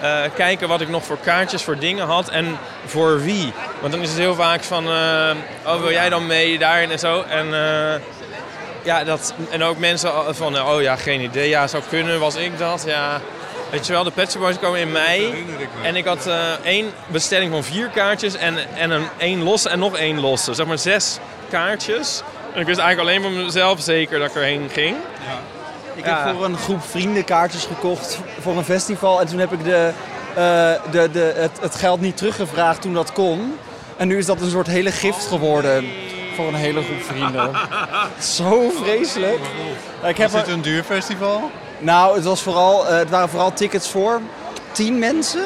[0.00, 3.52] eh, kijken wat ik nog voor kaartjes voor dingen had en voor wie.
[3.80, 5.30] Want dan is het heel vaak van, eh,
[5.66, 7.22] oh wil jij dan mee daarin en zo.
[7.28, 8.00] En, eh,
[8.82, 12.34] ja, dat, en ook mensen van, eh, oh ja, geen idee, ja, zou kunnen, was
[12.34, 13.20] ik dat, ja.
[13.70, 15.20] Weet je wel, de Pet Shop Boys komen in mei.
[15.24, 15.86] herinner ik me.
[15.86, 16.34] En ik had eh,
[16.64, 20.54] één bestelling van vier kaartjes en, en een één losse en nog één losse.
[20.54, 21.18] Zeg maar zes
[21.50, 22.22] kaartjes.
[22.54, 24.96] En ik wist eigenlijk alleen van mezelf zeker dat ik erheen ging.
[25.94, 26.24] Ik Ja.
[26.24, 29.20] heb voor een groep vrienden kaartjes gekocht voor een festival.
[29.20, 29.90] En toen heb ik de,
[30.34, 33.58] eh, de, de, het, het geld niet teruggevraagd toen dat kon.
[33.96, 35.86] En nu is dat een soort hele gift geworden
[36.36, 37.50] voor een hele groep vrienden.
[38.36, 39.40] Zo vreselijk.
[40.06, 41.50] Ik heb Was dit een duur festival?
[41.82, 44.20] Nou, het, was vooral, eh, het waren vooral tickets voor
[44.72, 45.44] 10 mensen.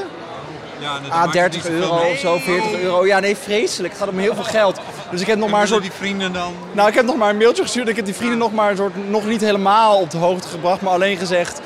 [0.79, 3.07] Ja, Ah, maakt 30 niet zoveel euro of zo, 40 euro.
[3.07, 3.93] Ja, nee, vreselijk.
[3.93, 4.81] Het gaat om heel veel geld.
[5.11, 6.53] Dus ik heb nog maar een soort die vrienden dan...
[6.73, 7.89] Nou, ik heb nog maar een mailtje gestuurd.
[7.89, 10.81] Ik heb die vrienden nog maar een soort, nog niet helemaal op de hoogte gebracht,
[10.81, 11.61] maar alleen gezegd.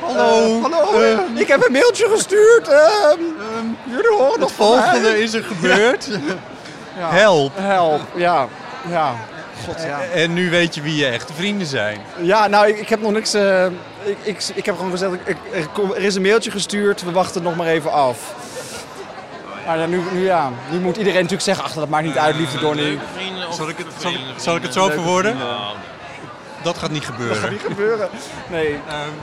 [0.00, 2.68] Hallo, eh, hallo, eh, ik heb een mailtje gestuurd.
[2.68, 3.20] ehm,
[3.84, 4.66] jullie horen nog het mij.
[4.68, 6.08] volgende is er gebeurd.
[6.98, 7.10] Ja.
[7.10, 7.52] Help.
[7.54, 8.46] Help, ja.
[8.88, 9.14] Ja.
[9.64, 10.00] God, ja.
[10.14, 12.00] En nu weet je wie je echte vrienden zijn.
[12.20, 13.34] Ja, nou, ik, ik heb nog niks.
[13.34, 13.66] eh,
[14.02, 17.34] ik, ik, ik heb gewoon gezegd, ik, er, er is een mailtje gestuurd, we wachten
[17.34, 18.34] het nog maar even af.
[19.66, 22.36] Maar dan nu, nu, ja, nu moet iedereen natuurlijk zeggen, ach, dat maakt niet uit,
[22.36, 22.82] liefde door nu.
[22.82, 25.36] Leuke vrienden Zal ik het, zal ik, zal ik het zo verwoorden?
[26.62, 27.34] Dat gaat niet gebeuren.
[27.34, 28.08] Dat gaat niet gebeuren.
[28.50, 28.78] Nee,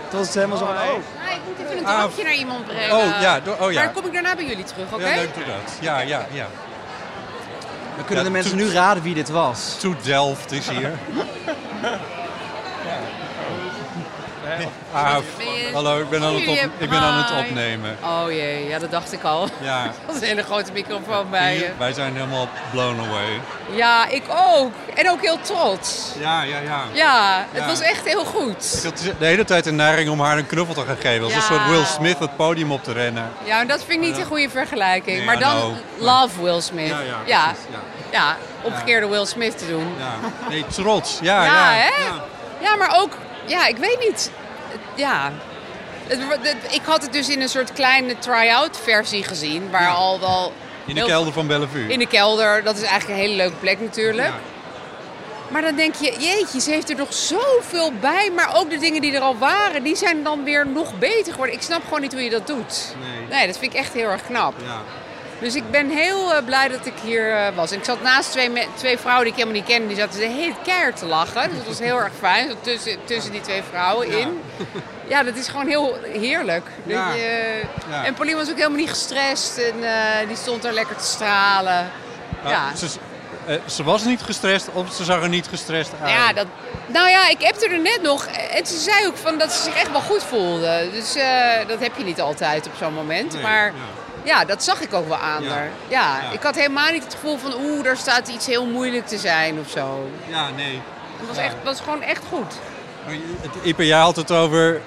[0.09, 0.79] het was helemaal zo van, oh.
[0.79, 0.91] Ja,
[1.33, 2.95] ik moet even een Ah, drankje naar iemand brengen.
[2.97, 3.65] Oh, ja, do- oh, ja.
[3.83, 5.07] Maar dan kom ik daarna bij jullie terug, oké?
[5.09, 5.73] Ja, leuk doe dat.
[5.79, 6.47] Ja, ja, ja.
[7.99, 9.77] Dan kunnen Ja, de mensen nu raden wie dit was.
[9.79, 10.91] Toet Delft is hier.
[14.93, 17.97] Ah, je- hallo, ik ben, aan het, op, ik ben aan het opnemen.
[18.03, 19.47] Oh jee, ja, dat dacht ik al.
[19.61, 19.83] Ja.
[19.83, 21.69] Dat was een hele grote microfoon bij je.
[21.77, 23.39] Wij zijn helemaal blown away.
[23.75, 24.23] Ja, ik
[24.55, 24.71] ook.
[24.95, 26.11] En ook heel trots.
[26.19, 26.81] Ja, ja, ja.
[26.93, 27.67] Ja, het Ja.
[27.67, 28.73] was echt heel goed.
[28.77, 31.23] Ik had de hele tijd een neiging om haar een knuffel te gaan geven.
[31.23, 31.37] Als Ja.
[31.37, 33.29] een soort Will Smith het podium op te rennen.
[33.43, 35.17] Ja, en dat vind ik niet een goede vergelijking.
[35.17, 35.73] Nee, maar dan know.
[35.97, 36.87] love Will Smith.
[36.87, 37.53] Ja, ja,
[38.11, 38.17] ja.
[38.17, 38.27] ja.
[38.27, 39.87] Ja, omgekeerde Will Smith te doen.
[39.99, 40.15] Ja.
[40.49, 41.19] Nee, trots.
[41.21, 41.73] Ja, Ja, ja.
[41.73, 42.05] hè?
[42.59, 42.75] Ja.
[42.75, 43.11] maar ook,
[43.45, 44.31] ja, ik weet niet.
[44.95, 45.31] Ja.
[46.69, 50.53] Ik had het dus in een soort kleine try-out versie gezien, waar al wel...
[50.85, 51.87] In de kelder van Bellevue.
[51.87, 54.31] In de kelder, dat is eigenlijk een hele leuke plek natuurlijk.
[55.49, 58.31] Maar dan denk je, jeetje, ze heeft er nog zoveel bij.
[58.35, 61.55] Maar ook de dingen die er al waren, die zijn dan weer nog beter geworden.
[61.55, 62.95] Ik snap gewoon niet hoe je dat doet.
[62.99, 63.27] Nee.
[63.29, 64.53] Nee, dat vind ik echt heel erg knap.
[64.65, 64.81] Ja.
[65.41, 67.71] Dus ik ben heel eh, blij dat ik hier eh, was.
[67.71, 69.87] En ik zat naast twee, twee vrouwen die ik helemaal niet kende.
[69.87, 71.49] Die zaten de hele keihard te lachen.
[71.49, 72.51] Dus dat was heel erg fijn.
[72.61, 74.41] Tussen, tussen die twee vrouwen in.
[75.07, 76.65] Ja, dat is gewoon heel heerlijk.
[76.83, 77.13] Ja.
[77.13, 78.05] je- Ja.
[78.05, 79.57] En Pauline was ook helemaal niet gestrest.
[79.57, 81.91] En eh, die stond daar lekker te stralen.
[82.45, 82.75] Ja.
[82.75, 82.87] Ze,
[83.65, 86.09] ze was niet gestrest of ze zag er niet gestrest uit.
[86.11, 86.45] Ja, dat,
[86.87, 88.25] nou ja, ik heb er net nog.
[88.25, 90.89] En ze zei ook van dat ze zich echt wel goed voelde.
[90.91, 91.13] Dus
[91.67, 93.33] dat heb je niet altijd op zo'n moment.
[93.33, 93.71] Nee, maar ja.
[94.23, 94.45] Ja.
[94.45, 95.49] dat zag ik ook wel aan Ja.
[95.49, 95.69] haar.
[95.87, 96.31] Ja, Ja.
[96.31, 99.59] ik had helemaal niet het gevoel van oeh, daar staat iets heel moeilijk te zijn
[99.59, 100.09] of zo.
[100.27, 100.81] Ja, nee.
[101.17, 101.43] Het was, Ja.
[101.43, 102.53] echt, was gewoon echt goed.
[103.41, 104.81] Het- Ipe, jij had het over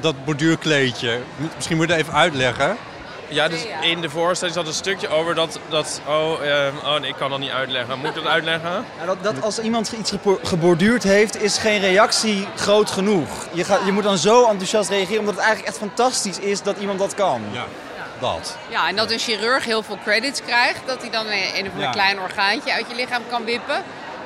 [0.00, 1.18] dat borduurkleedje.
[1.54, 2.76] Misschien moet je het even uitleggen.
[3.28, 5.58] Ja, dus in de voorstelling zat een stukje over dat...
[5.68, 7.98] dat oh, ehm, oh nee, ik kan dat niet uitleggen.
[7.98, 8.84] Moet ik dat uitleggen?
[9.00, 10.12] Ja, dat, dat als iemand iets
[10.42, 13.28] geborduurd heeft, is geen reactie groot genoeg.
[13.52, 16.76] Je, gaat, je moet dan zo enthousiast reageren, omdat het eigenlijk echt fantastisch is dat
[16.78, 17.42] iemand dat kan.
[17.52, 17.64] Ja,
[18.32, 18.56] dat.
[18.68, 20.80] Ja, en dat een chirurg heel veel credits krijgt.
[20.86, 21.90] Dat hij dan een, een of ander Ja.
[21.90, 23.82] klein orgaantje uit je lichaam kan wippen.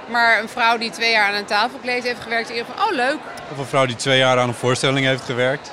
[0.07, 3.17] Maar een vrouw die twee jaar aan een tafelkleed heeft gewerkt, eerder van, oh leuk.
[3.53, 5.71] Of een vrouw die twee jaar aan een voorstelling heeft gewerkt.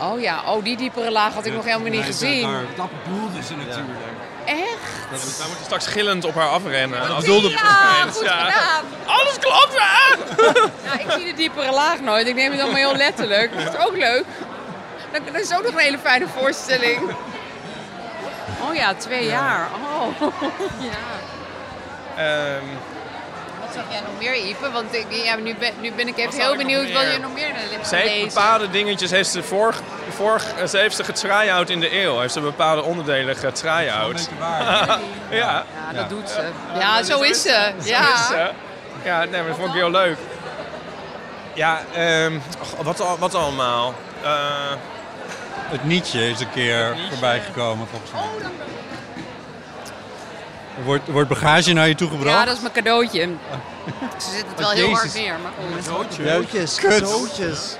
[0.00, 2.50] Oh ja, oh die diepere laag had ik nog helemaal niet gezien.
[2.76, 3.98] Dat bedoelde ze natuurlijk.
[4.44, 5.08] Echt?
[5.10, 7.00] Wij moeten straks gillend op haar afrennen.
[7.14, 8.84] Als Ja, goed gedaan.
[9.06, 10.14] Alles klopt, hè?
[10.88, 12.26] Ja, ik zie de diepere laag nooit.
[12.26, 13.64] Ik neem het allemaal heel letterlijk.
[13.64, 14.24] Dat is ook leuk.
[15.12, 17.00] Dat, dat is ook nog een hele fijne voorstelling.
[18.68, 19.68] Oh ja, twee jaar.
[19.82, 20.20] Oh.
[20.90, 20.98] ja.
[22.16, 22.64] Ehm,
[23.60, 24.70] Wat zag jij nog meer, Ipe?
[24.70, 27.48] Want ik, ja, nu, ben, nu ben ik even heel benieuwd wat je nog meer
[27.54, 32.02] hebt Ze heeft bepaalde dingetjes, heeft ze vorig, vorig, ze heeft ze getry-out in de
[32.02, 32.18] eeuw.
[32.20, 34.28] Heeft ze bepaalde onderdelen getry-out.
[34.38, 34.98] ja.
[35.30, 36.48] Ja, dat doet ze.
[36.78, 37.72] Ja, zo is ze.
[37.82, 38.12] Zo Ja.
[38.14, 38.50] is ze.
[39.04, 40.16] Ja, nee, maar dat vond ik heel leuk.
[41.54, 42.38] Ja, ehm,
[42.82, 43.94] wat, wat allemaal?
[44.22, 44.30] Eh,
[45.54, 48.48] Het nietje is een keer voorbij gekomen volgens mij.
[50.78, 52.38] Er wordt, er wordt bagage naar je toe gebracht.
[52.38, 53.20] Ja, dat is mijn cadeautje.
[54.18, 56.16] Ze zit het wel Oh, heel hard neer, maar goed.
[56.16, 57.76] Cadeautjes, cadeautjes.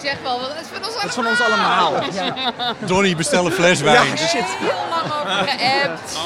[0.00, 1.00] Ik zeg wel, het is van ons allemaal.
[1.00, 1.92] Dat is van ons allemaal.
[2.12, 2.54] Ja.
[2.78, 4.06] Donnie, bestel een fles wijn.
[4.08, 4.44] Ja, shit.
[4.58, 6.18] Heel lang over geappt.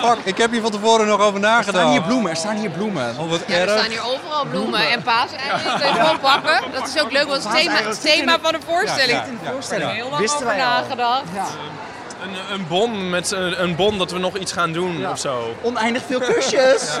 [0.00, 1.76] Fuck, ik heb hier van tevoren nog over Er nagedacht.
[1.76, 3.14] staan hier bloemen, er staan hier bloemen.
[3.18, 3.78] Oh, wat Ja, er erg.
[3.78, 5.58] staan hier overal bloemen en paaseieren.
[5.62, 6.60] Je gewoon pakken.
[6.72, 9.18] Dat is ook leuk, want het is het thema, het thema van de voorstelling.
[9.18, 9.50] Ja, ja, ja.
[9.52, 9.90] Voorstelling.
[9.92, 11.22] Heel lang Wisten over nagedacht.
[12.22, 15.56] Een, een bon met een, een bon dat we nog iets gaan doen of zo.
[15.62, 17.00] Oneindig veel kusjes.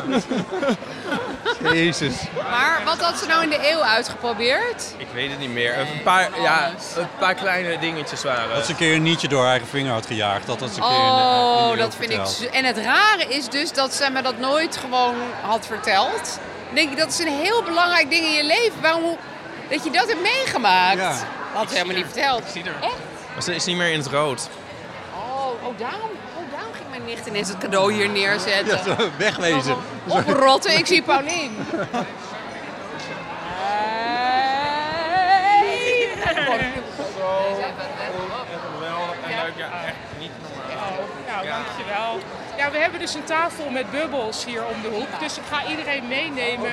[1.72, 2.14] Jezus.
[2.50, 4.94] Maar wat had ze nou in de eeuw uitgeprobeerd?
[4.96, 5.78] Ik weet het niet meer.
[5.78, 8.54] Een paar, ja, een paar kleine dingetjes waren.
[8.54, 10.46] Dat ze een keer een nietje door haar eigen vinger had gejaagd.
[10.46, 12.26] Dat had ze een keer in de, in de Oh, eeuw dat vind ik...
[12.26, 12.50] verteld.
[12.50, 16.38] En het rare is dus dat ze me dat nooit gewoon had verteld.
[16.66, 18.80] Dan denk ik, dat is een heel belangrijk ding in je leven.
[18.80, 19.16] Waarom
[19.70, 20.98] dat je dat hebt meegemaakt?
[20.98, 21.14] Ja.
[21.52, 22.42] Had ze helemaal niet verteld.
[22.80, 22.94] Echt?
[23.34, 24.48] Maar ze is niet meer in het rood.
[25.80, 28.76] Daarom, oh, daarom ging mijn nicht ineens het cadeau hier neerzetten.
[28.76, 29.76] Ja, zo, wegwezen.
[30.06, 31.56] Oprotten, ik zie Paulien.
[41.26, 42.18] Nou, dankjewel.
[42.56, 45.20] Ja, we hebben dus een tafel met bubbels hier om de hoek.
[45.20, 46.72] Dus ik ga iedereen meenemen.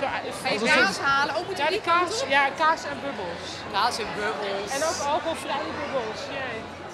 [0.00, 0.06] Zo,
[0.42, 1.36] Ga je kaas halen?
[1.36, 3.48] Oh, moet ja, die kaas, ja, kaas en bubbels.
[3.72, 4.70] Kaas en bubbels.
[4.72, 6.20] En ook alcoholvrije bubbels.
[6.30, 6.85] Jee.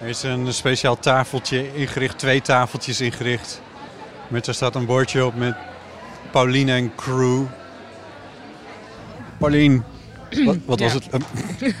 [0.00, 3.60] Er is een speciaal tafeltje ingericht, twee tafeltjes ingericht.
[4.28, 5.54] Met daar staat een bordje op met
[6.30, 7.42] Pauline en crew.
[9.38, 9.82] Pauline,
[10.44, 11.08] Wat, wat was het?
[11.10, 11.22] Ehm,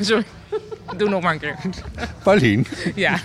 [0.00, 0.24] Sorry.
[0.96, 1.56] Doe nog maar een keer.
[2.22, 2.66] Paulien.
[2.94, 3.16] Ja.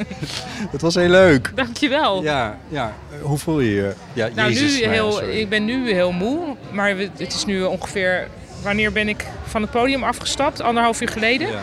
[0.74, 1.52] het was heel leuk.
[1.54, 2.22] Dankjewel.
[2.22, 2.92] Ja, ja.
[3.10, 3.94] Eh, Hoe voel je je?
[4.12, 5.30] Ja, Nou, Jezus, nu nou heel, sorry.
[5.40, 6.56] ik ben nu heel moe.
[6.70, 8.28] Maar het is nu ongeveer...
[8.62, 10.60] Wanneer ben ik van het podium afgestapt?
[10.60, 11.50] Anderhalf uur geleden.
[11.50, 11.60] Ja.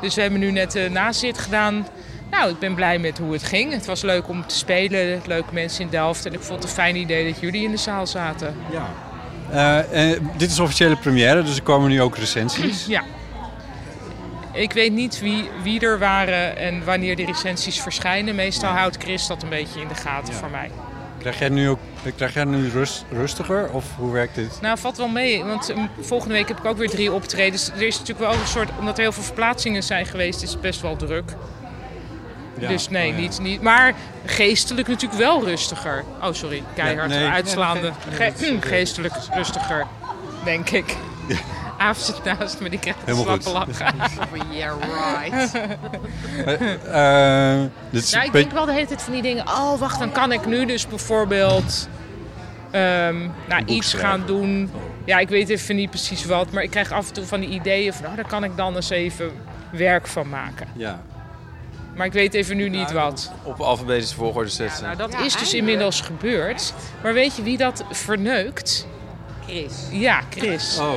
[0.00, 1.86] Dus we hebben nu net de nazit gedaan.
[2.32, 3.72] Nou, ik ben blij met hoe het ging.
[3.72, 5.22] Het was leuk om te spelen.
[5.26, 6.26] Leuke mensen in Delft.
[6.26, 8.54] En ik vond het een fijn idee dat jullie in de zaal zaten.
[8.70, 8.88] Ja.
[9.50, 12.86] Eh, eh, dit is officiële première, dus er komen nu ook recensies.
[12.86, 13.02] Ja.
[14.52, 18.34] Ik weet niet wie, wie er waren en wanneer die recensies verschijnen.
[18.34, 20.70] Meestal houdt Chris dat een beetje in de gaten voor mij.
[21.18, 21.78] Krijg jij nu ook
[22.16, 24.58] krijg jij nu rust, rustiger of hoe werkt dit?
[24.60, 25.44] Nou, valt wel mee.
[25.44, 27.68] Want um, volgende week heb ik ook weer drie optredens.
[27.68, 28.68] Er is natuurlijk wel een soort...
[28.78, 31.34] Omdat er heel veel verplaatsingen zijn geweest, is het best wel druk.
[32.58, 33.20] Ja, Dus nee, oh ja.
[33.20, 33.62] niet, niet.
[33.62, 33.94] Maar
[34.24, 36.04] geestelijk natuurlijk wel rustiger.
[36.22, 36.62] Oh, sorry.
[36.74, 37.28] Keihard Ja, nee.
[37.28, 37.92] uitslaande.
[38.10, 39.86] Ge- is- geestelijk rustiger,
[40.44, 40.96] denk ik.
[41.78, 43.94] Aaf zit naast me, die krijgt een slappe lachen.
[44.50, 45.54] Yeah, right.
[46.86, 49.46] Eh, dit is Nou, ik denk wel de hele tijd van die dingen.
[49.48, 51.88] Oh, wacht, dan kan ik nu dus bijvoorbeeld
[52.70, 53.16] ehm,
[53.48, 54.70] nou, iets gaan doen.
[55.04, 57.48] Ja, ik weet even niet precies wat, maar ik krijg af en toe van die
[57.48, 59.30] ideeën van, oh, daar kan ik dan eens even
[59.70, 60.66] werk van maken.
[60.72, 61.00] Ja.
[61.94, 63.32] Maar ik weet even nu niet wat.
[63.42, 64.84] Op alfabetische volgorde zetten.
[64.84, 66.74] Nou, dat is dus inmiddels gebeurd.
[67.02, 68.86] Maar weet je wie dat verneukt?
[69.46, 69.86] Chris.
[69.90, 70.78] Ja, Chris.
[70.78, 70.94] Oh.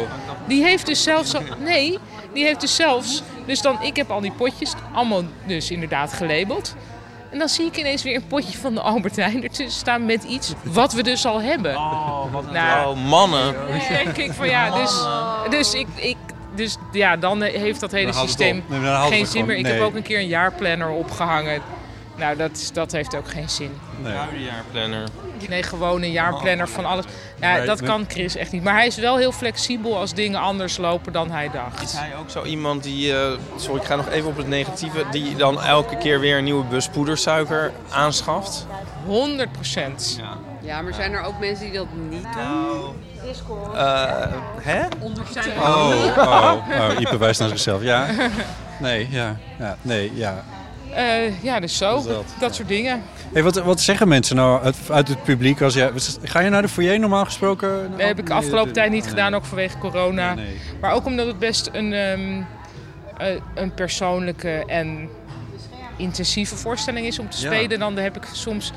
[0.48, 1.41] Die heeft dus zelfs al...
[1.60, 1.98] Nee,
[2.34, 3.24] die heeft dus zelfs...
[3.46, 6.76] Dus dan, ik heb al die potjes allemaal dus inderdaad gelabeld.
[7.32, 10.24] En dan zie ik ineens weer een potje van de Albert Heijn ertussen staan met
[10.24, 11.76] iets wat we dus al hebben.
[11.76, 13.54] Oh, wat Nou, oh, mannen.
[13.54, 15.06] Dan denk ik van ja, dus,
[15.50, 16.18] dus, ik, ik,
[16.56, 18.64] dus ja, dan heeft dat hele systeem.
[18.68, 19.58] Nee, geen zin meer.
[19.58, 21.62] Ik heb ook een keer een jaarplanner opgehangen.
[22.16, 23.72] Nou, dat, dat heeft ook geen zin.
[24.01, 24.43] Nee.
[24.43, 25.08] jaarplanner.
[25.49, 27.06] Nee, gewoon een jaarplanner van alles.
[27.41, 27.89] Ja, Nee, dat nee.
[27.89, 28.64] kan Chris echt niet.
[28.64, 31.82] Maar hij is wel heel flexibel als dingen anders lopen dan hij dacht.
[31.82, 35.03] Is hij ook zo iemand die, eh, sorry ik ga nog even op het negatieve,
[35.12, 38.68] die dan elke keer weer een nieuwe bus poedersuiker aanschaft?
[39.06, 40.16] 100 procent.
[40.20, 40.38] Ja.
[40.62, 42.95] Ja, maar zijn er ook mensen die dat niet doen?
[43.26, 43.73] Discord.
[43.76, 44.13] Eh,
[44.61, 44.82] hè?
[44.99, 45.61] Ondersteunen.
[45.61, 47.82] Oh, oh, oh, Ipe wijst naar zichzelf.
[47.82, 48.07] Ja.
[48.80, 49.38] Nee, ja.
[49.59, 50.43] ja nee, ja.
[50.93, 52.03] Eh, ja, dus zo.
[52.03, 53.01] Dat dat, soort dingen.
[53.34, 55.61] Hey, wat, wat zeggen mensen nou uit, uit het publiek?
[55.61, 55.91] Als jij,
[56.23, 57.91] ga je naar de foyer normaal gesproken?
[57.91, 59.09] Dat heb ik afgelopen tijd niet nee.
[59.09, 60.34] gedaan, ook vanwege corona.
[60.34, 60.59] Nee, nee.
[60.82, 62.41] Maar ook omdat het best een, ehm,
[63.17, 65.09] eh, een persoonlijke en
[65.97, 67.53] intensieve voorstelling is om te Ja.
[67.53, 67.80] spelen.
[67.80, 68.71] Dan heb ik soms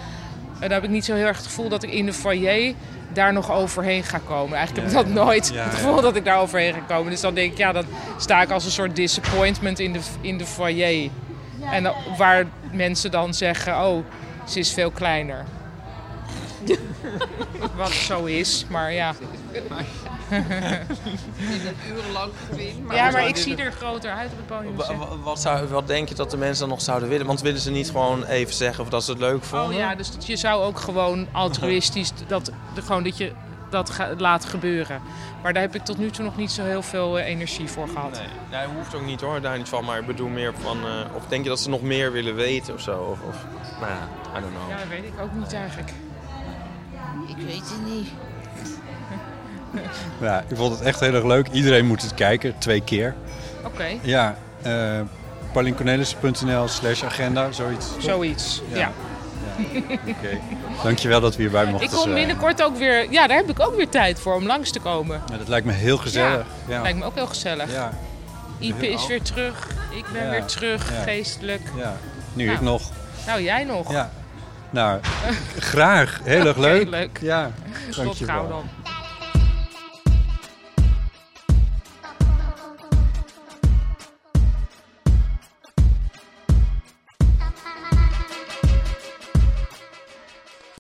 [0.61, 2.75] dan heb ik niet zo heel erg het gevoel dat ik in de foyer
[3.13, 4.57] daar nog overheen ga komen.
[4.57, 5.79] Eigenlijk heb ik dat nooit, ja, het ja.
[5.79, 7.11] gevoel dat ik daar overheen ga komen.
[7.11, 7.85] Dus dan denk ik, ja, dan
[8.17, 11.11] sta ik als een soort disappointment in de, in de foyer.
[11.73, 14.05] En dan- waar mensen dan zeggen, oh,
[14.45, 15.45] ze is veel kleiner.
[17.77, 19.15] Wat zo is, maar ja.
[21.89, 22.87] Urenlang gezien.
[22.91, 24.77] Ja, maar ik zie er groter uit op het podium.
[24.77, 24.97] Wa- zeg.
[24.97, 27.27] wa- Wat, zou, wat denk je dat de mensen dan nog zouden willen?
[27.27, 29.69] Want willen ze niet gewoon even zeggen of dat ze het leuk vonden?
[29.69, 33.33] Oh ja, dus dat je zou ook gewoon altruïstisch dat, de, gewoon dat je
[33.71, 35.01] dat laat gebeuren.
[35.43, 37.89] Maar daar heb ik tot nu toe nog niet zo heel veel eh, energie voor
[37.89, 38.11] gehad.
[38.13, 38.27] Nee,
[38.67, 39.85] nee, hoeft ook niet hoor, daar niet van.
[39.85, 40.77] Maar ik bedoel meer van...
[40.87, 42.99] eh, of denk je dat ze nog meer willen weten of zo?
[43.01, 43.45] Of, of
[43.81, 44.09] nou ja,
[44.39, 44.69] I don't know.
[44.71, 45.93] Ja, dat weet ik ook niet eigenlijk.
[47.27, 48.09] Ik weet het niet.
[50.21, 51.49] Ja, ik vond het echt heel erg leuk.
[51.49, 53.15] Iedereen moet het kijken, twee keer.
[53.65, 55.01] Oké, Ja, uh,
[55.53, 57.87] pauliencornelissen.nl slash agenda, zoiets.
[57.99, 58.63] zoiets.
[58.73, 58.77] Ja.
[58.79, 58.91] Ja.
[60.09, 60.39] Oké.
[60.83, 62.15] Dankjewel dat we hierbij mochten Ik kom zijn.
[62.15, 63.11] binnenkort ook weer...
[63.11, 65.23] Ja, daar heb ik ook weer tijd voor om langs te komen.
[65.31, 66.47] Ja, dat lijkt me heel gezellig.
[66.69, 67.73] Ja, lijkt me ook heel gezellig.
[67.73, 67.91] Ja.
[68.59, 69.69] Ipe is weer terug.
[69.97, 71.63] Ik ben weer terug, geestelijk.
[71.77, 71.97] Ja.
[72.33, 72.57] Nu Nou.
[72.57, 72.83] ik nog.
[73.27, 73.93] Nou, jij nog.
[73.93, 74.11] Ja.
[74.71, 75.01] Nou,
[75.59, 76.21] graag.
[76.25, 76.89] Heel erg leuk.
[76.89, 77.19] leuk.
[77.21, 77.51] Ja,
[78.05, 78.63] Tot gauw dan.